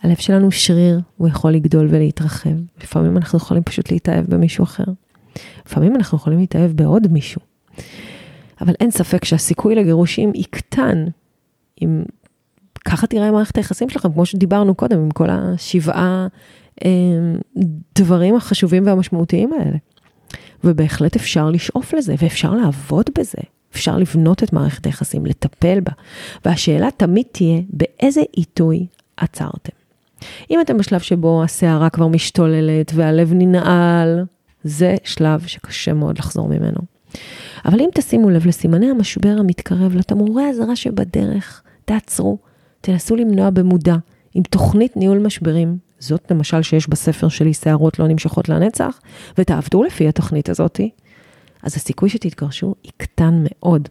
הלב 0.02 0.16
שלנו 0.16 0.52
שריר, 0.52 1.00
הוא 1.16 1.28
יכול 1.28 1.52
לגדול 1.52 1.88
ולהתרחב. 1.90 2.50
לפעמים 2.82 3.16
אנחנו 3.16 3.38
יכולים 3.38 3.62
פשוט 3.62 3.92
להתאהב 3.92 4.26
במישהו 4.28 4.64
אחר. 4.64 4.84
לפעמים 5.66 5.96
אנחנו 5.96 6.18
יכולים 6.18 6.38
להתאהב 6.38 6.70
בעוד 6.70 7.12
מישהו. 7.12 7.40
אבל 8.60 8.74
אין 8.80 8.90
ספק 8.90 9.24
שהסיכוי 9.24 9.74
לגירושים 9.74 10.32
יקטן 10.34 11.04
אם 11.82 12.02
ככה 12.84 13.06
תראה 13.06 13.30
מערכת 13.30 13.56
היחסים 13.56 13.88
שלכם, 13.88 14.12
כמו 14.12 14.26
שדיברנו 14.26 14.74
קודם, 14.74 14.98
עם 14.98 15.10
כל 15.10 15.28
השבעה 15.30 16.26
דברים 17.94 18.36
החשובים 18.36 18.86
והמשמעותיים 18.86 19.52
האלה. 19.52 19.76
ובהחלט 20.64 21.16
אפשר 21.16 21.50
לשאוף 21.50 21.94
לזה, 21.94 22.14
ואפשר 22.18 22.54
לעבוד 22.54 23.10
בזה. 23.18 23.38
אפשר 23.72 23.98
לבנות 23.98 24.42
את 24.42 24.52
מערכת 24.52 24.86
היחסים, 24.86 25.26
לטפל 25.26 25.80
בה. 25.80 25.92
והשאלה 26.44 26.88
תמיד 26.96 27.26
תהיה, 27.32 27.60
באיזה 27.68 28.20
עיתוי 28.32 28.86
עצרתם? 29.16 29.72
אם 30.50 30.60
אתם 30.60 30.78
בשלב 30.78 31.00
שבו 31.00 31.42
הסערה 31.44 31.90
כבר 31.90 32.08
משתוללת 32.08 32.92
והלב 32.94 33.32
ננעל, 33.32 34.24
זה 34.64 34.96
שלב 35.04 35.46
שקשה 35.46 35.92
מאוד 35.92 36.18
לחזור 36.18 36.48
ממנו. 36.48 36.78
אבל 37.64 37.80
אם 37.80 37.88
תשימו 37.94 38.30
לב 38.30 38.46
לסימני 38.46 38.90
המשבר 38.90 39.36
המתקרב, 39.38 39.96
לתמרורי 39.96 40.44
האזהרה 40.44 40.76
שבדרך, 40.76 41.62
תעצרו, 41.84 42.38
תנסו 42.84 43.16
למנוע 43.16 43.50
במודע, 43.50 43.96
עם 44.34 44.42
תוכנית 44.42 44.96
ניהול 44.96 45.18
משברים, 45.18 45.78
זאת 45.98 46.30
למשל 46.30 46.62
שיש 46.62 46.88
בספר 46.88 47.28
שלי 47.28 47.54
שערות 47.54 47.98
לא 47.98 48.08
נמשכות 48.08 48.48
לנצח, 48.48 49.00
ותעבדו 49.38 49.82
לפי 49.82 50.08
התוכנית 50.08 50.48
הזאתי, 50.48 50.90
אז 51.62 51.76
הסיכוי 51.76 52.08
שתתגרשו 52.08 52.74
יקטן 52.84 53.44
מאוד. 53.44 53.88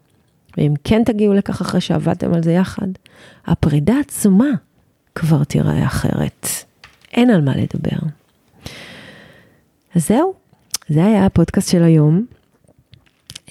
ואם 0.58 0.74
כן 0.84 1.04
תגיעו 1.06 1.34
לכך 1.34 1.62
אחרי 1.62 1.82
שעבדתם 1.82 2.34
על 2.34 2.44
זה 2.44 2.52
יחד, 2.52 2.88
הפרידה 3.46 3.94
עצומה 4.00 4.50
כבר 5.16 5.44
תיראה 5.44 5.86
אחרת. 5.86 6.48
אין 7.14 7.30
על 7.30 7.42
מה 7.42 7.54
לדבר. 7.56 8.08
אז 9.96 10.08
זהו, 10.08 10.34
זה 10.90 11.06
היה 11.06 11.26
הפודקאסט 11.26 11.72
של 11.72 11.84
היום. 11.84 12.26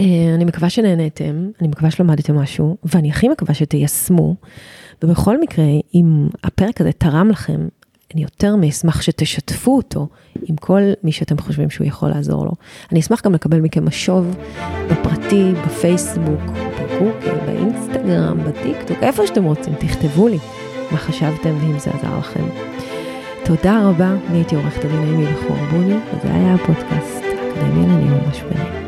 אה, 0.00 0.34
אני 0.34 0.44
מקווה 0.44 0.70
שנהניתם, 0.70 1.50
אני 1.60 1.68
מקווה 1.68 1.90
שלמדתם 1.90 2.36
משהו, 2.36 2.76
ואני 2.84 3.10
הכי 3.10 3.28
מקווה 3.28 3.54
שתיישמו. 3.54 4.36
ובכל 5.02 5.40
מקרה, 5.40 5.64
אם 5.94 6.28
הפרק 6.44 6.80
הזה 6.80 6.92
תרם 6.92 7.30
לכם, 7.30 7.68
אני 8.14 8.22
יותר 8.22 8.56
מאשמח 8.56 9.02
שתשתפו 9.02 9.76
אותו 9.76 10.08
עם 10.42 10.56
כל 10.56 10.80
מי 11.04 11.12
שאתם 11.12 11.38
חושבים 11.38 11.70
שהוא 11.70 11.86
יכול 11.86 12.08
לעזור 12.08 12.44
לו. 12.44 12.52
אני 12.92 13.00
אשמח 13.00 13.22
גם 13.24 13.34
לקבל 13.34 13.60
מכם 13.60 13.86
משוב 13.86 14.36
בפרטי, 14.90 15.52
בפייסבוק, 15.66 16.40
בגוגל, 16.50 17.38
באינסטגרם, 17.46 18.38
בטיקטוק, 18.44 18.96
איפה 19.02 19.26
שאתם 19.26 19.44
רוצים, 19.44 19.74
תכתבו 19.74 20.28
לי 20.28 20.38
מה 20.92 20.98
חשבתם 20.98 21.54
ואם 21.60 21.78
זה 21.78 21.90
עזר 21.90 22.18
לכם. 22.18 22.44
תודה 23.44 23.88
רבה, 23.88 24.16
אני 24.28 24.38
הייתי 24.38 24.54
עורכת 24.54 24.84
הדין 24.84 25.02
אימי 25.02 25.26
בחור 25.26 25.56
בוני, 25.70 25.94
וזה 25.94 26.34
היה 26.34 26.54
הפודקאסט, 26.54 27.22
אקדמיה 27.24 27.86
לניהול 27.86 28.20
משברים. 28.30 28.81